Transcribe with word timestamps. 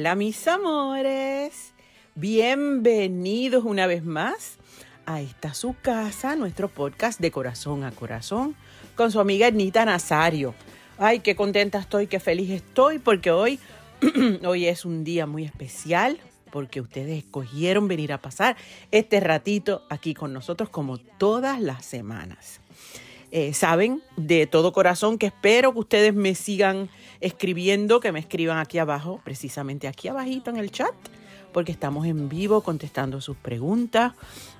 Hola 0.00 0.14
mis 0.14 0.48
amores, 0.48 1.74
bienvenidos 2.14 3.66
una 3.66 3.86
vez 3.86 4.02
más 4.02 4.56
a 5.04 5.20
esta 5.20 5.52
su 5.52 5.76
casa, 5.82 6.36
nuestro 6.36 6.68
podcast 6.68 7.20
de 7.20 7.30
corazón 7.30 7.84
a 7.84 7.90
corazón, 7.90 8.56
con 8.96 9.12
su 9.12 9.20
amiga 9.20 9.48
Ernita 9.48 9.84
Nazario. 9.84 10.54
Ay, 10.96 11.20
qué 11.20 11.36
contenta 11.36 11.80
estoy, 11.80 12.06
qué 12.06 12.18
feliz 12.18 12.48
estoy, 12.48 12.98
porque 12.98 13.30
hoy, 13.30 13.60
hoy 14.42 14.68
es 14.68 14.86
un 14.86 15.04
día 15.04 15.26
muy 15.26 15.44
especial, 15.44 16.18
porque 16.50 16.80
ustedes 16.80 17.18
escogieron 17.18 17.86
venir 17.86 18.14
a 18.14 18.22
pasar 18.22 18.56
este 18.92 19.20
ratito 19.20 19.82
aquí 19.90 20.14
con 20.14 20.32
nosotros 20.32 20.70
como 20.70 20.96
todas 20.96 21.60
las 21.60 21.84
semanas. 21.84 22.59
Eh, 23.32 23.54
saben 23.54 24.02
de 24.16 24.48
todo 24.48 24.72
corazón 24.72 25.16
que 25.16 25.26
espero 25.26 25.72
que 25.72 25.78
ustedes 25.78 26.14
me 26.14 26.34
sigan 26.34 26.90
escribiendo, 27.20 28.00
que 28.00 28.10
me 28.10 28.18
escriban 28.18 28.58
aquí 28.58 28.78
abajo, 28.78 29.20
precisamente 29.22 29.86
aquí 29.86 30.08
abajito 30.08 30.50
en 30.50 30.56
el 30.56 30.72
chat, 30.72 30.92
porque 31.52 31.70
estamos 31.70 32.06
en 32.06 32.28
vivo 32.28 32.62
contestando 32.62 33.20
sus 33.20 33.36
preguntas, 33.36 34.14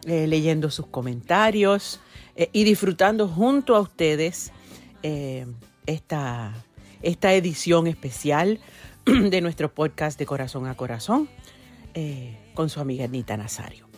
eh, 0.07 0.29
leyendo 0.29 0.71
sus 0.71 0.87
comentarios 0.87 2.01
eh, 2.37 2.49
y 2.53 2.63
disfrutando 2.63 3.27
junto 3.27 3.75
a 3.75 3.81
ustedes 3.81 4.53
esta, 5.87 6.53
esta 7.01 7.33
edición 7.33 7.87
especial 7.87 8.61
de 9.05 9.41
nuestro 9.41 9.73
podcast 9.73 10.19
de 10.19 10.27
Corazón 10.27 10.67
a 10.67 10.77
Corazón 10.77 11.29
con 12.55 12.69
su 12.69 12.81
amiga 12.81 13.07
Anita 13.07 13.37
Nazario. 13.37 13.89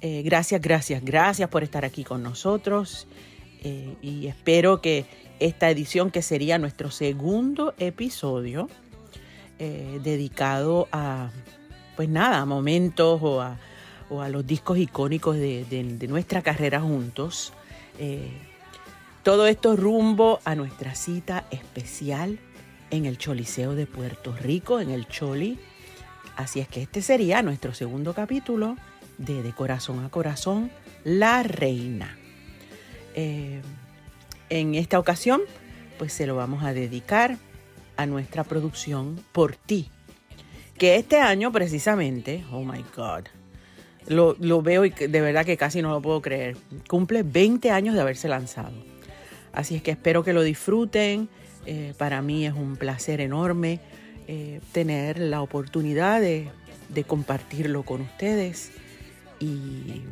gracias, 0.00 0.62
gracias, 0.62 1.04
gracias 1.04 1.48
por 1.50 1.62
estar 1.62 1.84
aquí 1.84 2.04
con 2.04 2.22
nosotros. 2.22 3.06
Eh, 3.64 3.96
y 4.02 4.26
espero 4.26 4.82
que 4.82 5.06
esta 5.40 5.70
edición, 5.70 6.10
que 6.10 6.22
sería 6.22 6.58
nuestro 6.58 6.90
segundo 6.90 7.74
episodio, 7.78 8.68
eh, 9.58 10.00
dedicado 10.04 10.86
a, 10.92 11.30
pues 11.96 12.08
nada, 12.08 12.40
a 12.40 12.44
momentos 12.44 13.20
o 13.22 13.40
a, 13.40 13.58
los 14.28 14.46
discos 14.46 14.78
icónicos 14.78 15.36
de, 15.36 16.06
nuestra 16.08 16.42
carrera 16.42 16.80
juntos. 16.80 17.52
Eh, 17.98 18.30
todo 19.22 19.46
esto 19.46 19.74
rumbo 19.74 20.38
a 20.44 20.54
nuestra 20.54 20.94
cita 20.94 21.46
especial 21.50 22.38
en 22.90 23.06
el 23.06 23.16
Choliseo 23.18 23.74
de 23.74 23.86
Puerto 23.86 24.36
Rico, 24.36 24.78
en 24.78 24.90
el 24.90 25.08
Choli. 25.08 25.58
Así 26.36 26.60
es 26.60 26.68
que 26.68 26.82
este 26.82 27.00
sería 27.00 27.42
nuestro 27.42 27.74
segundo 27.74 28.12
capítulo 28.12 28.76
de 29.18 29.42
De 29.42 29.52
Corazón 29.52 30.04
a 30.04 30.10
Corazón, 30.10 30.70
La 31.04 31.42
Reina. 31.42 32.18
Eh, 33.14 33.62
en 34.50 34.74
esta 34.74 34.98
ocasión, 34.98 35.40
pues 35.98 36.12
se 36.12 36.26
lo 36.26 36.36
vamos 36.36 36.64
a 36.64 36.72
dedicar 36.72 37.38
a 37.96 38.06
nuestra 38.06 38.44
producción 38.44 39.24
Por 39.32 39.56
ti, 39.56 39.88
que 40.78 40.96
este 40.96 41.18
año 41.18 41.52
precisamente, 41.52 42.44
oh 42.50 42.64
my 42.64 42.84
God, 42.96 43.24
lo, 44.06 44.62
veo 44.62 44.84
y 44.84 44.90
de 44.90 45.20
verdad 45.20 45.46
que 45.46 45.56
casi 45.56 45.80
no 45.80 45.90
lo 45.90 46.02
puedo 46.02 46.20
creer, 46.20 46.56
cumple 46.88 47.22
20 47.22 47.70
años 47.70 47.94
de 47.94 48.00
haberse 48.00 48.28
lanzado. 48.28 48.74
Así 49.52 49.76
es 49.76 49.82
que 49.82 49.92
espero 49.92 50.24
que 50.24 50.32
lo 50.32 50.42
disfruten. 50.42 51.28
Eh, 51.66 51.94
para 51.96 52.20
mí 52.20 52.44
es 52.44 52.52
un 52.52 52.76
placer 52.76 53.20
enorme 53.20 53.80
eh, 54.26 54.60
tener 54.72 55.18
la 55.18 55.40
oportunidad 55.40 56.20
de, 56.20 56.50
compartirlo 57.06 57.84
con 57.84 58.02
ustedes. 58.02 58.72
y 59.40 60.02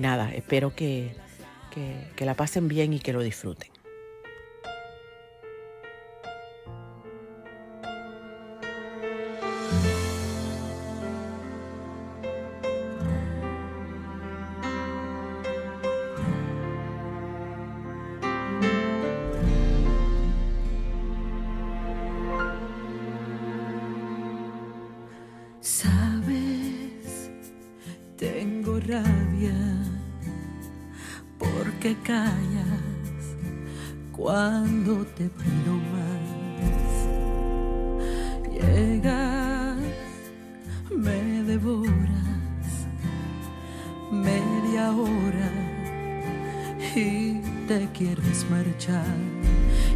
nada, 0.00 0.32
espero 0.32 0.74
que, 0.74 1.14
que, 1.70 2.24
la 2.24 2.34
pasen 2.34 2.68
bien 2.68 2.92
y 2.92 3.00
que 3.00 3.12
lo 3.12 3.22
disfruten. 3.22 3.70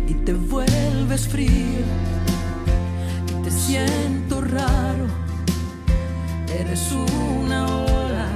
Y 0.07 0.13
te 0.13 0.35
vuelves 0.35 1.27
frío 1.27 1.49
y 3.31 3.43
te 3.43 3.51
siento 3.51 4.43
raro. 4.43 5.07
Eres 6.53 6.93
una 6.93 7.67
ola 7.67 8.29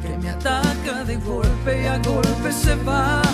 que 0.00 0.16
me 0.16 0.30
ataca 0.30 1.04
de 1.04 1.16
golpe 1.16 1.82
y 1.82 1.86
a 1.86 1.98
golpe 1.98 2.50
se 2.50 2.74
va. 2.76 3.29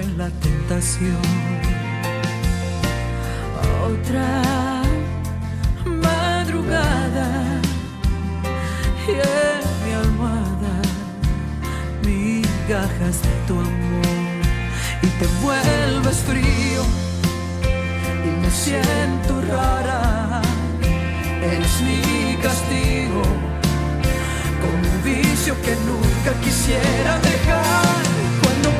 En 0.00 0.18
la 0.18 0.30
tentación. 0.30 1.20
Otra 3.84 4.82
madrugada 5.84 7.28
y 9.06 9.10
en 9.10 9.64
mi 9.84 9.92
almohada 10.04 10.76
migajas 12.06 13.16
de 13.26 13.34
tu 13.46 13.54
amor 13.54 14.40
y 15.02 15.08
te 15.18 15.26
vuelves 15.42 16.18
frío 16.28 16.82
y 18.26 18.30
me 18.40 18.50
siento 18.50 19.40
rara. 19.52 20.40
Eres 21.42 21.74
mi 21.82 22.36
castigo 22.36 23.22
con 24.62 24.74
un 24.92 24.98
vicio 25.04 25.54
que 25.62 25.74
nunca 25.88 26.30
quisiera 26.44 27.18
dejar 27.18 28.02
cuando 28.42 28.70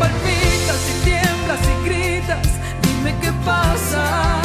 gritas, 1.85 2.49
dime 2.83 3.15
qué 3.21 3.33
pasa. 3.45 4.41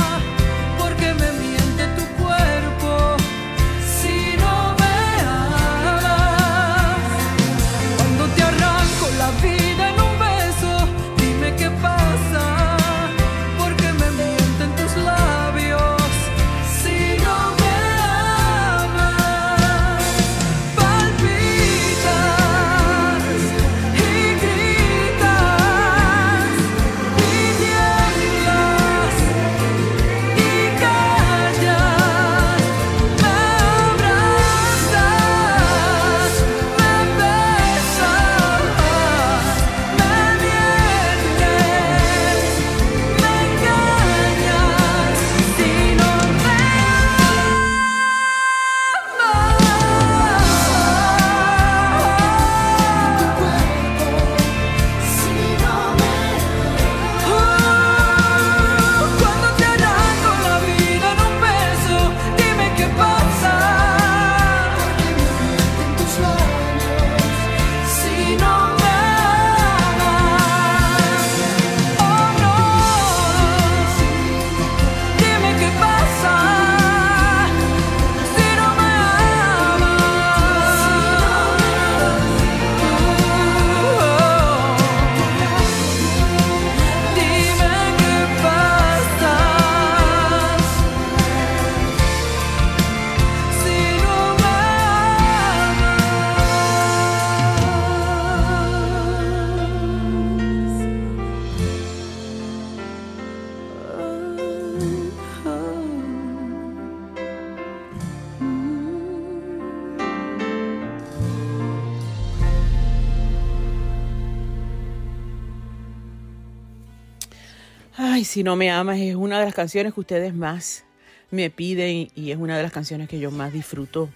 Ay, 118.16 118.24
si 118.24 118.44
no 118.44 118.56
me 118.56 118.72
amas 118.72 118.98
es 119.00 119.14
una 119.14 119.40
de 119.40 119.46
las 119.46 119.54
canciones 119.54 119.94
que 119.94 120.00
ustedes 120.00 120.34
más 120.34 120.86
me 121.32 121.50
piden 121.50 122.08
y 122.16 122.32
es 122.32 122.38
una 122.38 122.56
de 122.56 122.64
las 122.64 122.72
canciones 122.72 123.10
que 123.10 123.20
yo 123.20 123.30
más 123.30 123.52
disfruto 123.52 124.08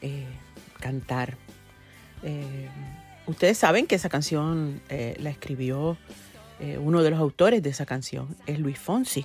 eh, 0.00 0.26
cantar. 0.80 1.36
Eh, 2.24 2.68
ustedes 3.28 3.56
saben 3.56 3.86
que 3.86 3.94
esa 3.94 4.08
canción 4.08 4.80
eh, 4.88 5.14
la 5.20 5.30
escribió 5.30 5.96
uno 6.80 7.04
de 7.04 7.10
los 7.10 7.20
autores 7.20 7.62
de 7.62 7.70
esa 7.70 7.86
canción, 7.86 8.26
es 8.46 8.58
Luis 8.58 8.76
Fonsi. 8.76 9.24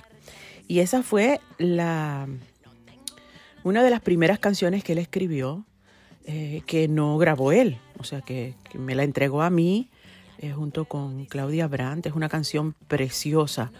Y 0.68 0.78
esa 0.78 1.02
fue 1.02 1.40
la 1.58 2.28
una 3.64 3.82
de 3.82 3.90
las 3.90 4.00
primeras 4.00 4.38
canciones 4.38 4.84
que 4.84 4.92
él 4.92 4.98
escribió 4.98 5.64
que 6.24 6.86
no 6.88 7.18
grabó 7.18 7.50
él, 7.50 7.78
o 7.98 8.04
sea 8.04 8.20
que, 8.20 8.54
que 8.70 8.78
me 8.78 8.94
la 8.94 9.02
entregó 9.02 9.42
a 9.42 9.50
mí 9.50 9.90
junto 10.54 10.84
con 10.84 11.24
Claudia 11.26 11.66
Brandt. 11.66 12.06
Es 12.06 12.12
una 12.12 12.28
canción 12.28 12.76
preciosa 12.86 13.72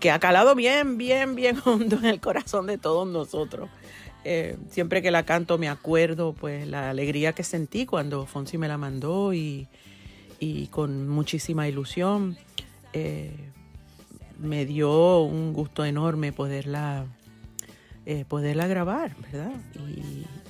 que 0.00 0.10
ha 0.10 0.18
calado 0.18 0.54
bien, 0.54 0.98
bien, 0.98 1.34
bien 1.34 1.58
hondo 1.64 1.96
en 1.96 2.06
el 2.06 2.20
corazón 2.20 2.66
de 2.66 2.78
todos 2.78 3.06
nosotros. 3.06 3.70
Eh, 4.26 4.56
siempre 4.70 5.02
que 5.02 5.10
la 5.10 5.24
canto 5.24 5.58
me 5.58 5.68
acuerdo 5.68 6.32
pues 6.32 6.66
la 6.66 6.88
alegría 6.88 7.34
que 7.34 7.44
sentí 7.44 7.84
cuando 7.84 8.24
Fonsi 8.24 8.56
me 8.56 8.68
la 8.68 8.78
mandó 8.78 9.34
y, 9.34 9.68
con 10.70 11.08
muchísima 11.08 11.68
ilusión 11.68 12.36
eh, 12.92 13.34
me 14.38 14.66
dio 14.66 15.20
un 15.20 15.54
gusto 15.54 15.86
enorme 15.86 16.32
poderla, 16.32 17.06
eh, 18.04 18.26
poderla 18.28 18.66
grabar, 18.66 19.16
¿verdad? 19.22 19.52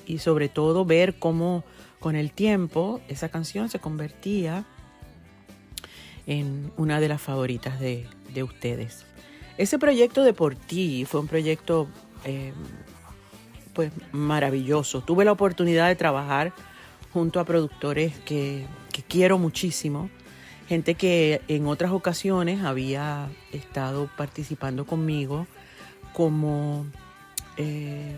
Y, 0.06 0.18
sobre 0.18 0.48
todo 0.48 0.84
ver 0.84 1.18
cómo 1.18 1.64
con 2.00 2.16
el 2.16 2.32
tiempo 2.32 3.00
esa 3.08 3.28
canción 3.28 3.68
se 3.68 3.78
convertía 3.78 4.64
en 6.26 6.72
una 6.76 6.98
de 6.98 7.08
las 7.08 7.22
favoritas 7.22 7.78
de, 7.78 8.06
de 8.32 8.42
ustedes. 8.42 9.04
Ese 9.56 9.78
proyecto 9.78 10.24
de 10.24 10.32
Por 10.32 10.56
Ti 10.56 11.04
fue 11.04 11.20
un 11.20 11.28
proyecto 11.28 11.88
eh, 12.24 12.52
pues 13.72 13.92
maravilloso. 14.10 15.02
Tuve 15.02 15.24
la 15.24 15.32
oportunidad 15.32 15.88
de 15.88 15.94
trabajar 15.94 16.52
junto 17.12 17.38
a 17.38 17.44
productores 17.44 18.18
que, 18.20 18.66
quiero 19.08 19.38
muchísimo, 19.38 20.10
gente 20.68 20.96
que 20.96 21.40
en 21.46 21.66
otras 21.66 21.92
ocasiones 21.92 22.64
había 22.64 23.28
estado 23.52 24.10
participando 24.16 24.86
conmigo 24.86 25.46
como, 26.12 26.86
eh, 27.56 28.16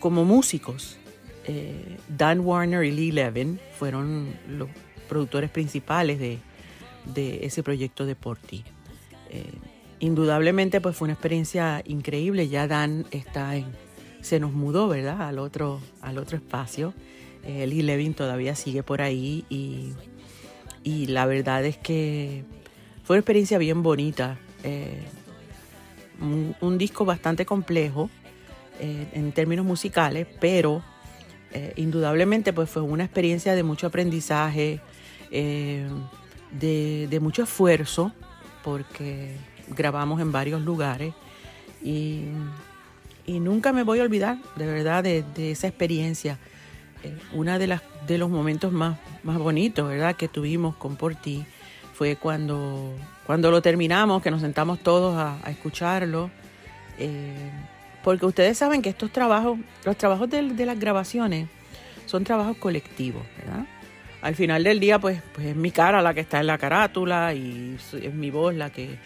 como 0.00 0.24
músicos. 0.24 0.98
Eh, 1.44 1.96
Dan 2.08 2.40
Warner 2.40 2.82
y 2.84 2.90
Lee 2.90 3.12
Levin 3.12 3.60
fueron 3.78 4.34
los 4.48 4.68
productores 5.08 5.48
principales 5.48 6.18
de, 6.18 6.40
ese 7.14 7.62
proyecto 7.62 8.04
de 8.04 8.16
Por 8.16 8.36
Ti 8.38 8.64
indudablemente 10.00 10.80
pues 10.80 10.96
fue 10.96 11.06
una 11.06 11.14
experiencia 11.14 11.82
increíble. 11.86 12.48
Ya 12.48 12.66
Dan 12.66 13.06
está 13.10 13.56
en, 13.56 13.66
se 14.20 14.40
nos 14.40 14.52
mudó, 14.52 14.88
¿verdad? 14.88 15.22
Al 15.22 15.38
otro, 15.38 15.80
al 16.00 16.18
otro 16.18 16.36
espacio. 16.36 16.94
Él 17.44 17.72
y 17.72 17.82
Levin 17.82 18.14
todavía 18.14 18.54
sigue 18.54 18.82
por 18.82 19.00
ahí 19.00 19.44
y, 19.48 19.94
la 21.06 21.26
verdad 21.26 21.64
es 21.66 21.76
que 21.76 22.44
fue 23.04 23.16
una 23.16 23.20
experiencia 23.20 23.58
bien 23.58 23.82
bonita. 23.82 24.38
Eh, 24.64 25.02
un, 26.60 26.78
disco 26.78 27.04
bastante 27.04 27.44
complejo 27.46 28.10
eh, 28.80 29.06
en 29.12 29.32
términos 29.32 29.66
musicales, 29.66 30.26
pero 30.40 30.82
eh, 31.52 31.74
indudablemente 31.76 32.52
pues 32.52 32.70
fue 32.70 32.82
una 32.82 33.04
experiencia 33.04 33.54
de 33.54 33.62
mucho 33.62 33.86
aprendizaje, 33.86 34.80
de, 35.30 35.86
de 37.10 37.20
mucho 37.20 37.42
esfuerzo, 37.42 38.12
porque 38.64 39.36
grabamos 39.76 40.20
en 40.20 40.32
varios 40.32 40.62
lugares 40.62 41.14
y, 41.82 42.24
nunca 43.26 43.72
me 43.72 43.82
voy 43.82 44.00
a 44.00 44.02
olvidar 44.02 44.38
de 44.56 44.66
verdad 44.66 45.04
de, 45.04 45.24
esa 45.50 45.68
experiencia. 45.68 46.38
Eh, 47.04 47.16
una 47.34 47.58
de 47.58 47.66
las 47.66 47.82
de 48.06 48.18
los 48.18 48.30
momentos 48.30 48.72
más, 48.72 48.98
más 49.22 49.38
bonitos, 49.38 49.88
¿verdad? 49.88 50.16
que 50.16 50.28
tuvimos 50.28 50.74
con 50.76 50.96
Porti 50.96 51.44
fue 51.94 52.16
cuando, 52.16 52.94
cuando 53.26 53.50
lo 53.50 53.60
terminamos, 53.60 54.22
que 54.22 54.30
nos 54.30 54.40
sentamos 54.40 54.80
todos 54.80 55.16
a, 55.16 55.50
escucharlo. 55.50 56.30
Eh, 56.98 57.50
porque 58.02 58.24
ustedes 58.24 58.56
saben 58.56 58.82
que 58.82 58.88
estos 58.88 59.12
trabajos, 59.12 59.58
los 59.84 59.96
trabajos 59.96 60.30
de, 60.30 60.42
de, 60.42 60.66
las 60.66 60.78
grabaciones, 60.78 61.48
son 62.06 62.24
trabajos 62.24 62.56
colectivos, 62.56 63.22
¿verdad? 63.36 63.66
Al 64.22 64.34
final 64.34 64.64
del 64.64 64.80
día, 64.80 64.98
pues, 64.98 65.20
pues 65.34 65.48
es 65.48 65.56
mi 65.56 65.70
cara 65.70 66.02
la 66.02 66.14
que 66.14 66.20
está 66.20 66.40
en 66.40 66.46
la 66.46 66.58
carátula 66.58 67.34
y 67.34 67.76
es 68.00 68.14
mi 68.14 68.30
voz 68.30 68.54
la 68.54 68.70
que 68.70 68.98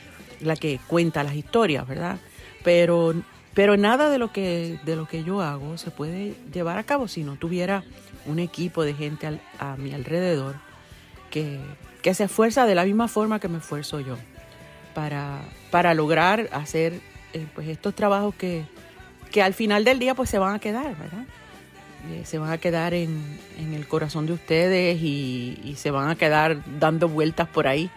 la 0.43 0.57
que 0.57 0.79
cuenta 0.87 1.25
las 1.25 1.35
historias, 1.35 1.87
¿verdad? 1.87 2.19
Pero, 2.63 3.15
pero 3.55 3.77
nada 3.77 4.11
de 4.11 4.19
lo, 4.19 4.33
que, 4.33 4.79
de 4.85 4.97
lo 4.97 5.07
que 5.07 5.25
yo 5.25 5.41
hago 5.41 5.79
se 5.79 5.91
puede 5.91 6.35
llevar 6.53 6.79
a 6.79 6.85
cabo 6.85 7.09
si 7.09 7.25
no 7.25 7.37
tuviera 7.37 7.85
un 8.27 8.39
equipo 8.39 8.85
de 8.85 8.95
gente 8.95 9.41
a 9.59 9.77
mi 9.77 9.93
alrededor 9.93 10.57
que, 11.31 11.61
se 12.15 12.25
esfuerza 12.25 12.67
de 12.67 12.75
la 12.75 12.85
misma 12.85 13.09
forma 13.09 13.41
que 13.41 13.49
me 13.49 13.59
esfuerzo 13.59 14.01
yo 14.01 14.17
para, 14.95 15.41
para 15.71 15.95
lograr 15.95 16.49
hacer 16.53 17.01
eh, 17.33 17.47
pues 17.55 17.69
estos 17.69 17.95
trabajos 17.95 18.35
que, 18.35 18.65
que 19.31 19.43
al 19.43 19.55
final 19.55 19.85
del 19.85 19.99
día 19.99 20.15
pues 20.15 20.29
se 20.29 20.39
van 20.39 20.55
a 20.55 20.59
quedar, 20.59 20.97
¿verdad? 20.97 21.25
Eh, 22.11 22.23
se 22.25 22.39
van 22.39 22.51
a 22.51 22.59
quedar 22.59 22.95
en, 22.95 23.39
en, 23.59 23.75
el 23.75 23.87
corazón 23.87 24.27
de 24.27 24.33
ustedes 24.33 25.01
y, 25.01 25.75
se 25.77 25.93
van 25.93 26.09
a 26.09 26.17
quedar 26.17 26.59
dando 26.81 27.09
vueltas 27.09 27.49
por 27.49 27.69
ahí 27.69 27.91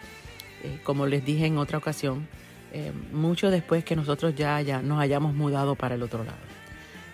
eh, 0.65 0.79
como 0.83 1.05
les 1.05 1.23
dije 1.23 1.45
en 1.45 1.59
otra 1.59 1.77
ocasión, 1.77 2.27
eh, 2.73 2.91
mucho 3.11 3.51
después 3.51 3.85
que 3.85 3.95
nosotros 3.95 4.33
ya, 4.35 4.59
ya 4.61 4.81
nos 4.81 4.99
hayamos 4.99 5.35
mudado 5.35 5.75
para 5.75 5.93
el 5.93 6.01
otro 6.01 6.23
lado. 6.23 6.39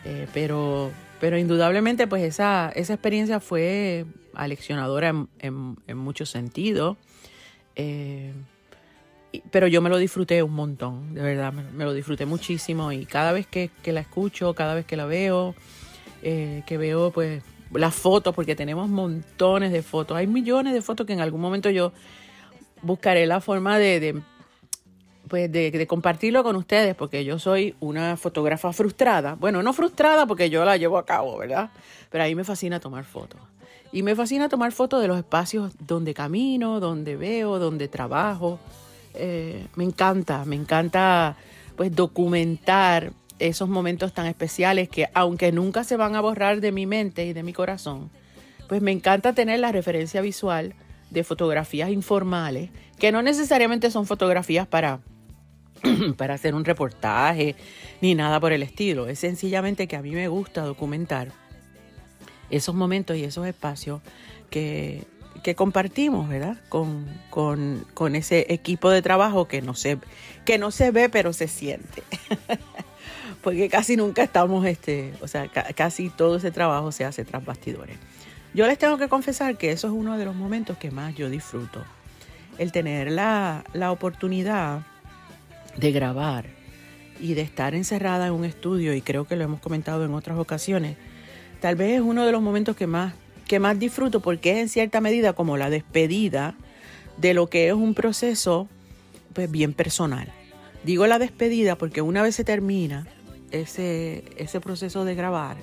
Eh, 0.06 0.28
pero, 0.34 0.90
pero 1.20 1.38
indudablemente 1.38 2.08
pues 2.08 2.24
esa, 2.24 2.72
esa 2.76 2.94
experiencia 2.94 3.42
fue 3.42 4.06
aleccionadora 4.34 5.14
en, 5.40 5.78
muchos 5.96 6.30
sentidos. 6.30 6.96
pero 9.52 9.68
yo 9.68 9.82
me 9.82 9.90
lo 9.90 9.98
disfruté 9.98 10.42
un 10.44 10.54
montón, 10.54 11.14
de 11.14 11.22
verdad, 11.22 11.52
me, 11.52 11.84
lo 11.84 11.94
disfruté 11.94 12.26
muchísimo 12.26 12.94
y 12.94 13.06
cada 13.06 13.34
vez 13.34 13.48
que, 13.48 13.70
que, 13.84 13.92
la 13.92 14.00
escucho, 14.00 14.54
cada 14.54 14.76
vez 14.76 14.86
que 14.86 14.96
la 14.96 15.06
veo, 15.06 15.56
que 16.22 16.78
veo 16.80 17.12
pues 17.12 17.44
las 17.74 17.94
fotos, 17.94 18.34
porque 18.34 18.56
tenemos 18.56 18.90
montones 18.90 19.74
de 19.74 19.82
fotos, 19.82 20.16
hay 20.16 20.28
millones 20.28 20.74
de 20.74 20.82
fotos 20.82 21.06
que 21.06 21.14
en 21.14 21.20
algún 21.20 21.42
momento 21.42 21.70
yo 21.70 21.92
buscaré 22.82 23.26
la 23.26 23.42
forma 23.42 23.78
de, 23.78 24.22
pues 25.28 25.52
de, 25.52 25.88
compartirlo 25.88 26.44
con 26.44 26.56
ustedes, 26.56 26.96
porque 26.96 27.24
yo 27.24 27.40
soy 27.40 27.76
una 27.80 28.18
fotógrafa 28.18 28.74
frustrada. 28.74 29.36
Bueno, 29.36 29.64
no 29.64 29.74
frustrada 29.74 30.26
porque 30.26 30.50
yo 30.50 30.66
la 30.66 30.78
llevo 30.78 30.98
a 30.98 31.06
cabo, 31.06 31.38
¿verdad? 31.38 31.70
Pero 32.10 32.24
a 32.24 32.28
mí 32.28 32.36
me 32.36 32.44
fascina 32.44 32.80
tomar 32.80 33.06
fotos. 33.06 33.40
Y 33.94 34.04
me 34.04 34.16
fascina 34.16 34.50
tomar 34.50 34.72
fotos 34.72 35.02
de 35.02 35.08
los 35.08 35.18
espacios 35.18 35.74
donde 35.80 36.14
camino, 36.14 36.80
donde 36.80 37.16
veo, 37.16 37.60
donde 37.60 37.88
trabajo. 37.88 38.60
Eh, 39.14 39.68
me 39.76 39.84
encanta, 39.84 40.46
me 40.46 40.56
encanta 40.56 41.36
pues 41.76 41.96
documentar 41.96 43.14
esos 43.40 43.68
momentos 43.68 44.14
tan 44.14 44.28
especiales 44.28 44.88
que 44.90 45.10
aunque 45.14 45.52
nunca 45.52 45.84
se 45.84 45.98
van 45.98 46.16
a 46.16 46.22
borrar 46.22 46.62
de 46.62 46.72
mi 46.72 46.86
mente 46.86 47.26
y 47.26 47.34
de 47.34 47.44
mi 47.44 47.54
corazón, 47.54 48.10
pues 48.68 48.82
me 48.82 48.92
encanta 48.92 49.34
tener 49.34 49.60
la 49.60 49.72
referencia 49.72 50.22
visual 50.22 50.76
de 51.12 51.24
fotografías 51.24 51.92
informales, 51.92 52.72
que 52.98 53.12
no 53.12 53.22
necesariamente 53.22 53.92
son 53.92 54.08
fotografías 54.08 54.66
para, 54.66 55.02
para 56.18 56.34
hacer 56.34 56.56
un 56.56 56.66
reportaje 56.66 57.56
ni 58.02 58.16
nada 58.16 58.40
por 58.40 58.54
el 58.54 58.64
estilo. 58.64 59.08
Es 59.08 59.20
sencillamente 59.20 59.88
que 59.88 59.98
a 59.98 60.02
mí 60.02 60.12
me 60.12 60.28
gusta 60.30 60.64
documentar 60.64 61.32
esos 62.50 62.74
momentos 62.74 63.18
y 63.18 63.24
esos 63.24 63.46
espacios 63.46 64.02
que, 64.50 65.04
que 65.44 65.54
compartimos, 65.54 66.30
¿verdad? 66.30 66.58
Con, 66.70 67.06
con, 67.30 67.86
con, 67.94 68.16
ese 68.16 68.46
equipo 68.50 68.90
de 68.90 69.02
trabajo 69.02 69.48
que 69.48 69.62
no 69.62 69.74
se, 69.76 69.98
que 70.46 70.58
no 70.58 70.72
se 70.72 70.92
ve, 70.92 71.10
pero 71.10 71.34
se 71.34 71.48
siente. 71.48 72.04
Porque 73.42 73.70
casi 73.70 73.98
nunca 73.98 74.24
estamos, 74.24 74.66
este, 74.66 75.14
o 75.22 75.28
sea, 75.28 75.48
casi 75.48 76.10
todo 76.10 76.38
ese 76.38 76.52
trabajo 76.52 76.92
se 76.92 77.06
hace 77.06 77.26
tras 77.26 77.44
bastidores. 77.44 77.98
Yo 78.54 78.68
les 78.68 78.78
tengo 78.78 78.98
que 78.98 79.08
confesar 79.08 79.58
que 79.58 79.72
eso 79.72 79.88
es 79.88 79.94
uno 79.94 80.18
de 80.18 80.26
los 80.26 80.36
momentos 80.36 80.78
que 80.78 80.92
más 80.92 81.16
yo 81.16 81.30
disfruto. 81.30 81.84
El 82.58 82.74
tener 82.74 83.10
la, 83.10 83.64
oportunidad 83.92 84.82
de 85.78 85.92
grabar 85.94 86.46
y 87.22 87.34
de 87.34 87.42
estar 87.42 87.76
encerrada 87.76 88.28
en 88.28 88.34
un 88.34 88.44
estudio, 88.44 88.94
y 88.94 89.02
creo 89.02 89.26
que 89.26 89.38
lo 89.38 89.46
hemos 89.46 89.62
comentado 89.62 90.04
en 90.04 90.14
otras 90.14 90.38
ocasiones, 90.38 90.98
tal 91.62 91.78
vez 91.78 91.94
es 91.94 92.02
uno 92.02 92.26
de 92.26 92.34
los 92.34 92.42
momentos 92.42 92.76
que 92.76 92.88
más, 92.88 93.14
que 93.48 93.60
más 93.60 93.80
disfruto 93.80 94.20
porque 94.20 94.52
es 94.52 94.58
en 94.58 94.70
cierta 94.70 95.00
medida 95.00 95.32
como 95.32 95.56
la 95.56 95.70
despedida 95.70 96.56
de 97.18 97.34
lo 97.34 97.48
que 97.48 97.70
es 97.70 97.74
un 97.74 97.94
proceso 97.94 98.68
pues, 99.34 99.50
bien 99.50 99.74
personal. 99.74 100.28
Digo 100.84 101.08
la 101.08 101.20
despedida 101.20 101.78
porque 101.78 102.02
una 102.02 102.22
vez 102.22 102.36
se 102.36 102.44
termina 102.44 103.08
ese, 103.52 104.26
ese 104.36 104.60
proceso 104.60 105.06
de 105.06 105.16
grabar, 105.16 105.56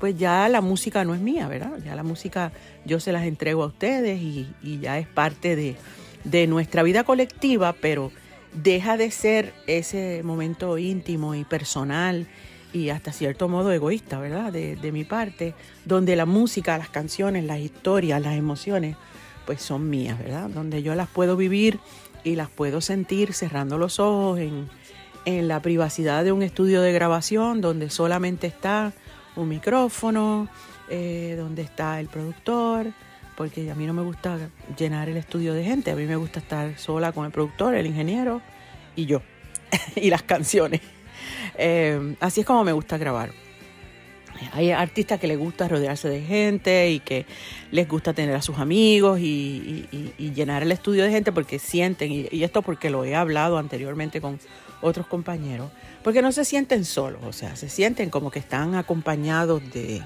pues 0.00 0.16
ya 0.16 0.48
la 0.48 0.62
música 0.62 1.04
no 1.04 1.14
es 1.14 1.20
mía, 1.20 1.46
¿verdad? 1.46 1.78
Ya 1.84 1.94
la 1.94 2.02
música 2.02 2.52
yo 2.86 2.98
se 2.98 3.12
las 3.12 3.24
entrego 3.24 3.62
a 3.62 3.66
ustedes 3.66 4.20
y, 4.20 4.48
ya 4.80 4.98
es 4.98 5.06
parte 5.06 5.54
de, 5.54 6.46
nuestra 6.46 6.82
vida 6.82 7.04
colectiva, 7.04 7.74
pero 7.74 8.10
deja 8.54 8.96
de 8.96 9.10
ser 9.10 9.52
ese 9.66 10.22
momento 10.24 10.78
íntimo 10.78 11.34
y 11.34 11.44
personal 11.44 12.26
y 12.72 12.88
hasta 12.88 13.12
cierto 13.12 13.48
modo 13.48 13.72
egoísta, 13.72 14.18
¿verdad? 14.18 14.50
De, 14.50 14.76
de, 14.76 14.90
mi 14.90 15.04
parte, 15.04 15.54
donde 15.84 16.16
la 16.16 16.24
música, 16.24 16.78
las 16.78 16.88
canciones, 16.88 17.44
las 17.44 17.58
historias, 17.58 18.22
las 18.22 18.36
emociones, 18.36 18.96
pues 19.44 19.60
son 19.60 19.90
mías, 19.90 20.18
¿verdad? 20.18 20.48
Donde 20.48 20.82
yo 20.82 20.94
las 20.94 21.08
puedo 21.08 21.36
vivir 21.36 21.78
y 22.24 22.36
las 22.36 22.48
puedo 22.48 22.80
sentir 22.80 23.34
cerrando 23.34 23.76
los 23.76 24.00
ojos 24.00 24.38
en, 24.38 24.68
en 25.26 25.46
la 25.46 25.60
privacidad 25.60 26.24
de 26.24 26.32
un 26.32 26.42
estudio 26.42 26.80
de 26.80 26.92
grabación 26.92 27.60
donde 27.60 27.90
solamente 27.90 28.46
está 28.46 28.94
un 29.42 29.48
micrófono, 29.48 30.48
eh, 30.88 31.34
donde 31.36 31.62
está 31.62 32.00
el 32.00 32.08
productor, 32.08 32.92
porque 33.36 33.70
a 33.70 33.74
mí 33.74 33.86
no 33.86 33.94
me 33.94 34.02
gusta 34.02 34.38
llenar 34.76 35.08
el 35.08 35.16
estudio 35.16 35.54
de 35.54 35.64
gente, 35.64 35.90
a 35.90 35.96
mí 35.96 36.04
me 36.04 36.16
gusta 36.16 36.40
estar 36.40 36.78
sola 36.78 37.12
con 37.12 37.24
el 37.26 37.32
productor, 37.32 37.74
el 37.74 37.86
ingeniero 37.86 38.42
y 38.96 39.06
yo, 39.06 39.22
y 39.96 40.10
las 40.10 40.22
canciones. 40.22 40.80
Eh, 41.56 42.16
así 42.20 42.40
es 42.40 42.46
como 42.46 42.64
me 42.64 42.72
gusta 42.72 42.98
grabar. 42.98 43.30
Hay 44.52 44.70
artistas 44.70 45.20
que 45.20 45.26
les 45.26 45.38
gusta 45.38 45.68
rodearse 45.68 46.08
de 46.08 46.22
gente 46.22 46.90
y 46.90 47.00
que 47.00 47.26
les 47.70 47.86
gusta 47.86 48.14
tener 48.14 48.34
a 48.34 48.42
sus 48.42 48.58
amigos 48.58 49.20
y, 49.20 49.86
llenar 50.34 50.62
el 50.62 50.72
estudio 50.72 51.04
de 51.04 51.10
gente 51.10 51.32
porque 51.32 51.58
sienten, 51.58 52.10
y, 52.12 52.42
esto 52.42 52.62
porque 52.62 52.90
lo 52.90 53.04
he 53.04 53.14
hablado 53.14 53.58
anteriormente 53.58 54.20
con 54.20 54.38
otros 54.80 55.06
compañeros, 55.06 55.70
porque 56.02 56.22
no 56.22 56.32
se 56.32 56.44
sienten 56.44 56.84
solos, 56.84 57.20
o 57.24 57.32
sea, 57.32 57.56
se 57.56 57.68
sienten 57.68 58.10
como 58.10 58.30
que 58.30 58.38
están 58.38 58.74
acompañados 58.74 59.62
de, 59.72 60.02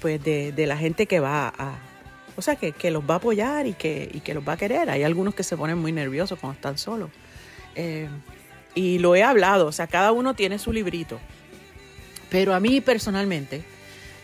pues 0.00 0.22
de, 0.22 0.66
la 0.66 0.76
gente 0.76 1.06
que 1.06 1.20
va 1.20 1.48
a, 1.48 1.78
o 2.36 2.42
sea, 2.42 2.56
que, 2.56 2.90
los 2.90 3.02
va 3.08 3.14
a 3.14 3.16
apoyar 3.18 3.66
y 3.66 3.74
que, 3.74 4.10
y 4.12 4.20
que 4.20 4.34
los 4.34 4.46
va 4.46 4.54
a 4.54 4.56
querer. 4.56 4.90
Hay 4.90 5.02
algunos 5.02 5.34
que 5.34 5.42
se 5.42 5.56
ponen 5.56 5.78
muy 5.78 5.92
nerviosos 5.92 6.38
cuando 6.38 6.54
están 6.54 6.78
solos. 6.78 7.10
Eh, 7.74 8.08
y 8.74 8.98
lo 8.98 9.14
he 9.14 9.22
hablado, 9.22 9.66
o 9.66 9.72
sea, 9.72 9.86
cada 9.86 10.12
uno 10.12 10.34
tiene 10.34 10.58
su 10.58 10.72
librito. 10.72 11.20
Pero 12.30 12.54
a 12.54 12.60
mí 12.60 12.80
personalmente, 12.80 13.62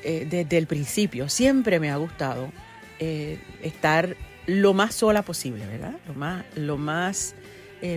eh, 0.02 0.26
desde 0.28 0.57
el 0.57 0.66
principio, 0.66 1.28
siempre 1.28 1.81
me 1.81 1.90
ha 1.90 1.97
gustado 1.97 2.50
eh, 2.99 3.38
estar 3.62 4.16
lo 4.47 4.73
más 4.73 4.95
sola 4.95 5.23
posible, 5.23 5.66
¿verdad? 5.66 5.97
Lo 6.07 6.14
más, 6.14 6.45
lo 6.55 6.76
más 6.76 7.35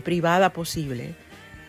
privada 0.04 0.54
posible, 0.54 1.16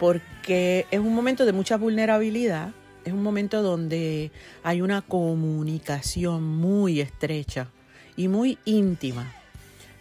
porque 0.01 0.87
es 0.91 0.99
un 0.99 1.15
momento 1.15 1.45
de 1.45 1.53
mucha 1.53 1.77
vulnerabilidad 1.77 2.73
es 3.05 3.13
un 3.13 3.23
momento 3.23 3.63
donde 3.63 4.31
hay 4.63 4.83
una 4.83 5.03
comunicación 5.03 6.43
muy 6.45 7.01
estrecha 7.01 7.69
y 8.17 8.29
muy 8.29 8.59
íntima 8.65 9.33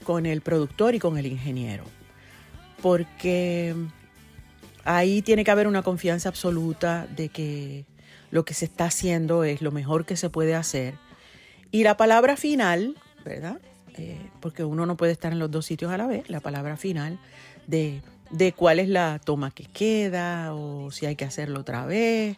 con 0.03 0.25
el 0.25 0.41
productor 0.41 0.96
y 0.96 1.00
con 1.00 1.18
el 1.18 1.25
ingeniero. 1.25 1.84
Porque 2.82 3.75
ahí 4.84 5.22
tiene 5.22 5.44
que 5.44 5.51
haber 5.51 5.68
una 5.68 5.82
confianza 5.84 6.29
absoluta 6.29 7.08
de 7.15 7.29
que 7.29 7.86
lo 8.32 8.46
que 8.46 8.53
se 8.53 8.65
está 8.65 8.86
haciendo 8.86 9.44
es 9.44 9.62
lo 9.62 9.72
mejor 9.72 10.06
que 10.06 10.15
se 10.15 10.29
puede 10.29 10.56
hacer. 10.56 10.96
Y 11.72 11.84
la 11.84 11.98
palabra 11.98 12.36
final, 12.36 12.96
¿verdad? 13.24 13.60
Eh, 13.98 14.20
porque 14.39 14.63
uno 14.63 14.86
no 14.86 14.98
puede 14.98 15.12
estar 15.12 15.32
en 15.32 15.39
los 15.39 15.51
dos 15.51 15.65
sitios 15.65 15.91
a 15.91 15.98
la 15.98 16.08
vez, 16.08 16.29
la 16.29 16.39
palabra 16.39 16.77
final 16.77 17.20
de, 17.68 18.01
de 18.29 18.53
cuál 18.53 18.79
es 18.79 18.89
la 18.89 19.19
toma 19.24 19.51
que 19.51 19.65
queda 19.65 20.53
o 20.53 20.91
si 20.91 21.05
hay 21.05 21.15
que 21.15 21.25
hacerlo 21.25 21.59
otra 21.62 21.86
vez, 21.86 22.38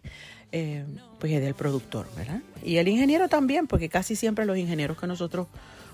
eh, 0.51 0.85
pues 1.19 1.31
es 1.33 1.41
del 1.41 1.53
productor, 1.53 2.07
¿verdad? 2.15 2.41
Y 2.63 2.77
el 2.77 2.87
ingeniero 2.87 3.29
también, 3.29 3.67
porque 3.67 3.89
casi 3.89 4.15
siempre 4.15 4.45
los 4.45 4.57
ingenieros 4.57 4.97
que 4.97 5.07
nosotros 5.07 5.47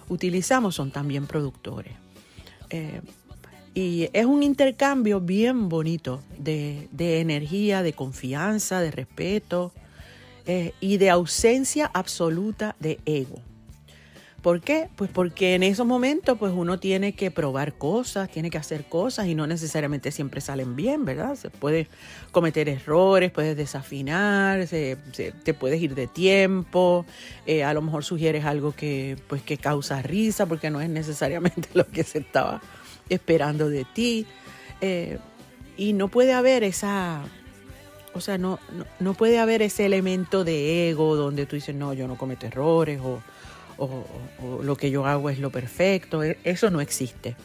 utilizamos 0.09 0.75
son 0.75 0.91
también 0.91 1.27
productores. 1.27 1.93
Eh, 2.69 3.01
y 3.73 4.09
es 4.13 4.25
un 4.25 4.41
intercambio 4.41 5.21
bien 5.21 5.69
bonito 5.69 6.23
de, 6.39 6.89
energía, 6.97 7.83
de 7.83 7.93
confianza, 7.93 8.81
de 8.81 8.89
respeto 8.89 9.71
eh, 10.47 10.73
y 10.79 10.97
de 10.97 11.11
ausencia 11.11 11.85
absoluta 11.93 12.75
de 12.79 12.99
ego. 13.05 13.39
¿Por 14.47 14.61
qué? 14.61 14.87
Pues 14.95 15.09
porque 15.13 15.55
en 15.55 15.63
esos 15.63 15.85
momentos 15.85 16.37
pues 16.37 16.53
uno 16.55 16.79
tiene 16.79 17.11
que 17.11 17.31
probar 17.31 17.73
cosas, 17.73 18.29
tiene 18.29 18.49
que 18.49 18.57
hacer 18.57 18.85
cosas 18.85 19.27
y 19.27 19.35
no 19.35 19.45
necesariamente 19.45 20.09
siempre 20.09 20.39
salen 20.39 20.77
bien, 20.77 21.03
¿verdad? 21.03 21.35
Se 21.35 21.49
puede 21.49 21.89
cometer 22.31 22.69
errores, 22.69 23.29
puedes 23.29 23.57
desafinar, 23.57 24.65
te 24.65 25.53
puedes 25.53 25.81
ir 25.81 25.95
de 25.95 26.07
tiempo, 26.07 27.05
eh, 27.45 27.65
a 27.65 27.73
lo 27.73 27.81
mejor 27.81 28.05
sugieres 28.05 28.45
algo 28.45 28.71
que 28.71 29.17
pues 29.27 29.41
que 29.41 29.57
causa 29.57 30.01
risa 30.01 30.45
porque 30.45 30.69
no 30.69 30.79
es 30.79 30.89
necesariamente 30.89 31.67
lo 31.73 31.85
que 31.85 32.05
se 32.05 32.19
estaba 32.19 32.61
esperando 33.09 33.67
de 33.67 33.83
ti. 33.83 34.25
Eh, 34.79 35.17
y 35.75 35.91
no 35.91 36.07
puede 36.07 36.31
haber 36.31 36.63
esa, 36.63 37.21
o 38.13 38.21
sea, 38.21 38.37
no, 38.37 38.59
no, 38.71 38.85
no 39.01 39.13
puede 39.13 39.39
haber 39.39 39.61
ese 39.61 39.85
elemento 39.85 40.45
de 40.45 40.89
ego 40.89 41.17
donde 41.17 41.45
tú 41.45 41.57
dices, 41.57 41.75
no, 41.75 41.91
yo 41.91 42.07
no 42.07 42.17
cometo 42.17 42.45
errores 42.45 43.01
o 43.03 43.21
o, 43.77 44.05
lo 44.63 44.75
que 44.75 44.91
yo 44.91 45.05
hago 45.05 45.29
es 45.29 45.39
lo 45.39 45.51
perfecto. 45.51 46.23
E, 46.23 46.37
eso 46.43 46.69
no 46.69 46.81
existe. 46.81 47.35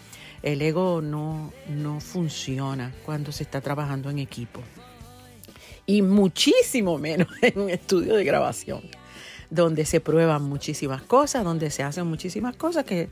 El 0.43 0.61
ego 0.63 1.01
no, 1.03 1.53
no 1.69 2.01
funciona 2.01 2.93
cuando 3.05 3.33
se 3.33 3.45
está 3.45 3.61
trabajando 3.61 4.11
en 4.11 4.19
equipo. 4.19 4.61
Y 5.87 6.03
muchísimo 6.03 6.99
menos 6.99 7.29
en 7.43 7.59
un 7.59 7.71
estudio 7.71 8.15
de 8.15 8.25
grabación, 8.25 8.83
donde 9.51 9.85
se 9.85 10.01
prueban 10.01 10.43
muchísimas 10.43 11.03
cosas, 11.03 11.45
donde 11.45 11.71
se 11.71 11.83
hacen 11.83 12.07
muchísimas 12.07 12.57
cosas 12.57 12.85
que, 12.85 13.09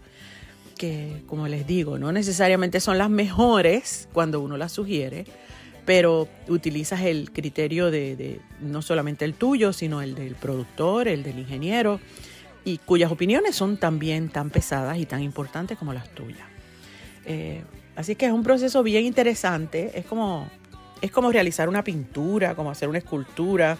que, 0.77 1.23
como 1.27 1.47
les 1.47 1.67
digo, 1.67 1.99
no 1.99 2.13
necesariamente 2.13 2.81
son 2.81 2.99
las 2.99 3.11
mejores 3.11 4.09
cuando 4.13 4.41
uno 4.41 4.57
las 4.57 4.73
sugiere, 4.73 5.25
pero 5.85 6.29
utilizas 6.49 7.03
el 7.03 7.33
criterio 7.33 7.91
de, 7.91 8.17
de, 8.17 8.41
no 8.61 8.81
solamente 8.83 9.25
el 9.25 9.35
tuyo, 9.35 9.73
sino 9.73 10.03
el 10.03 10.15
del 10.15 10.35
productor, 10.35 11.09
el 11.09 11.23
del 11.23 11.39
ingeniero, 11.39 12.01
y 12.65 12.79
cuyas 12.79 13.11
opiniones 13.11 13.57
son 13.57 13.77
también 13.77 14.29
tan 14.29 14.51
pesadas 14.51 14.99
y 14.99 15.07
tan 15.07 15.23
importantes 15.23 15.79
como 15.79 15.93
las 15.93 16.09
tuyas. 16.11 16.47
Eh, 17.25 17.63
así 17.97 18.15
que 18.17 18.27
es 18.27 18.33
un 18.33 18.43
proceso 18.43 18.83
bien 18.83 19.05
interesante, 19.05 19.99
es 19.99 20.05
como, 20.05 20.49
es 21.01 21.11
como 21.11 21.33
realizar 21.33 21.69
una 21.69 21.85
pintura, 21.85 22.55
como 22.55 22.71
hacer 22.71 22.89
una 22.89 22.99
escultura, 22.99 23.79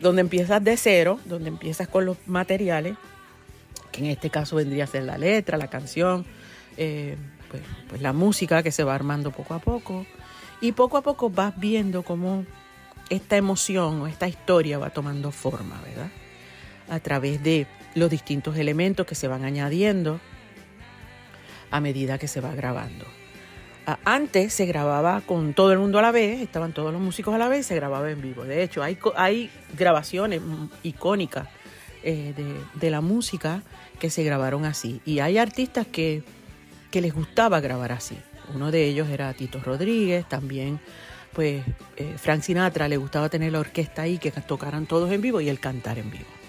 donde 0.00 0.20
empiezas 0.22 0.62
de 0.62 0.76
cero, 0.76 1.20
donde 1.26 1.48
empiezas 1.48 1.88
con 1.88 2.06
los 2.06 2.16
materiales, 2.26 2.96
que 3.92 4.00
en 4.00 4.06
este 4.06 4.30
caso 4.30 4.56
vendría 4.56 4.84
a 4.84 4.86
ser 4.86 5.04
la 5.04 5.18
letra, 5.18 5.58
la 5.58 5.68
canción, 5.68 6.24
eh, 6.76 7.16
pues, 7.50 7.62
pues 7.88 8.00
la 8.00 8.12
música 8.12 8.62
que 8.62 8.72
se 8.72 8.84
va 8.84 8.94
armando 8.94 9.30
poco 9.30 9.54
a 9.54 9.58
poco, 9.58 10.06
y 10.60 10.72
poco 10.72 10.96
a 10.96 11.02
poco 11.02 11.30
vas 11.30 11.58
viendo 11.58 12.02
cómo 12.02 12.44
esta 13.08 13.36
emoción 13.36 14.02
o 14.02 14.06
esta 14.06 14.28
historia 14.28 14.78
va 14.78 14.90
tomando 14.90 15.32
forma, 15.32 15.80
¿verdad? 15.82 16.10
A 16.88 17.00
través 17.00 17.42
de 17.42 17.66
los 17.94 18.10
distintos 18.10 18.56
elementos 18.56 19.06
que 19.06 19.14
se 19.14 19.28
van 19.28 19.44
añadiendo 19.44 20.20
a 21.70 21.80
medida 21.80 22.18
que 22.18 22.28
se 22.28 22.40
va 22.40 22.54
grabando. 22.54 23.06
Antes 24.04 24.52
se 24.52 24.66
grababa 24.66 25.20
con 25.22 25.54
todo 25.54 25.72
el 25.72 25.78
mundo 25.78 25.98
a 25.98 26.02
la 26.02 26.12
vez, 26.12 26.40
estaban 26.40 26.72
todos 26.72 26.92
los 26.92 27.00
músicos 27.02 27.34
a 27.34 27.38
la 27.38 27.48
vez, 27.48 27.66
se 27.66 27.74
grababa 27.74 28.10
en 28.10 28.20
vivo. 28.20 28.44
De 28.44 28.62
hecho, 28.62 28.82
hay, 28.82 28.98
hay 29.16 29.50
grabaciones 29.76 30.40
icónicas 30.82 31.48
eh, 32.02 32.34
de, 32.74 32.90
la 32.90 33.00
música 33.00 33.62
que 33.98 34.10
se 34.10 34.22
grabaron 34.22 34.64
así. 34.64 35.00
Y 35.04 35.18
hay 35.18 35.38
artistas 35.38 35.86
que, 35.86 36.22
les 36.92 37.14
gustaba 37.14 37.60
grabar 37.60 37.92
así. 37.92 38.16
Uno 38.54 38.70
de 38.70 38.84
ellos 38.86 39.08
era 39.08 39.32
Tito 39.34 39.60
Rodríguez, 39.60 40.28
también 40.28 40.80
pues 41.32 41.62
eh, 41.96 42.14
Frank 42.16 42.42
Sinatra 42.42 42.88
le 42.88 42.96
gustaba 42.96 43.28
tener 43.28 43.52
la 43.52 43.60
orquesta 43.60 44.02
ahí, 44.02 44.18
que 44.18 44.32
tocaran 44.32 44.86
todos 44.86 45.10
en 45.12 45.20
vivo 45.20 45.40
y 45.40 45.48
el 45.48 45.60
cantar 45.60 45.98
en 45.98 46.10
vivo. 46.10 46.39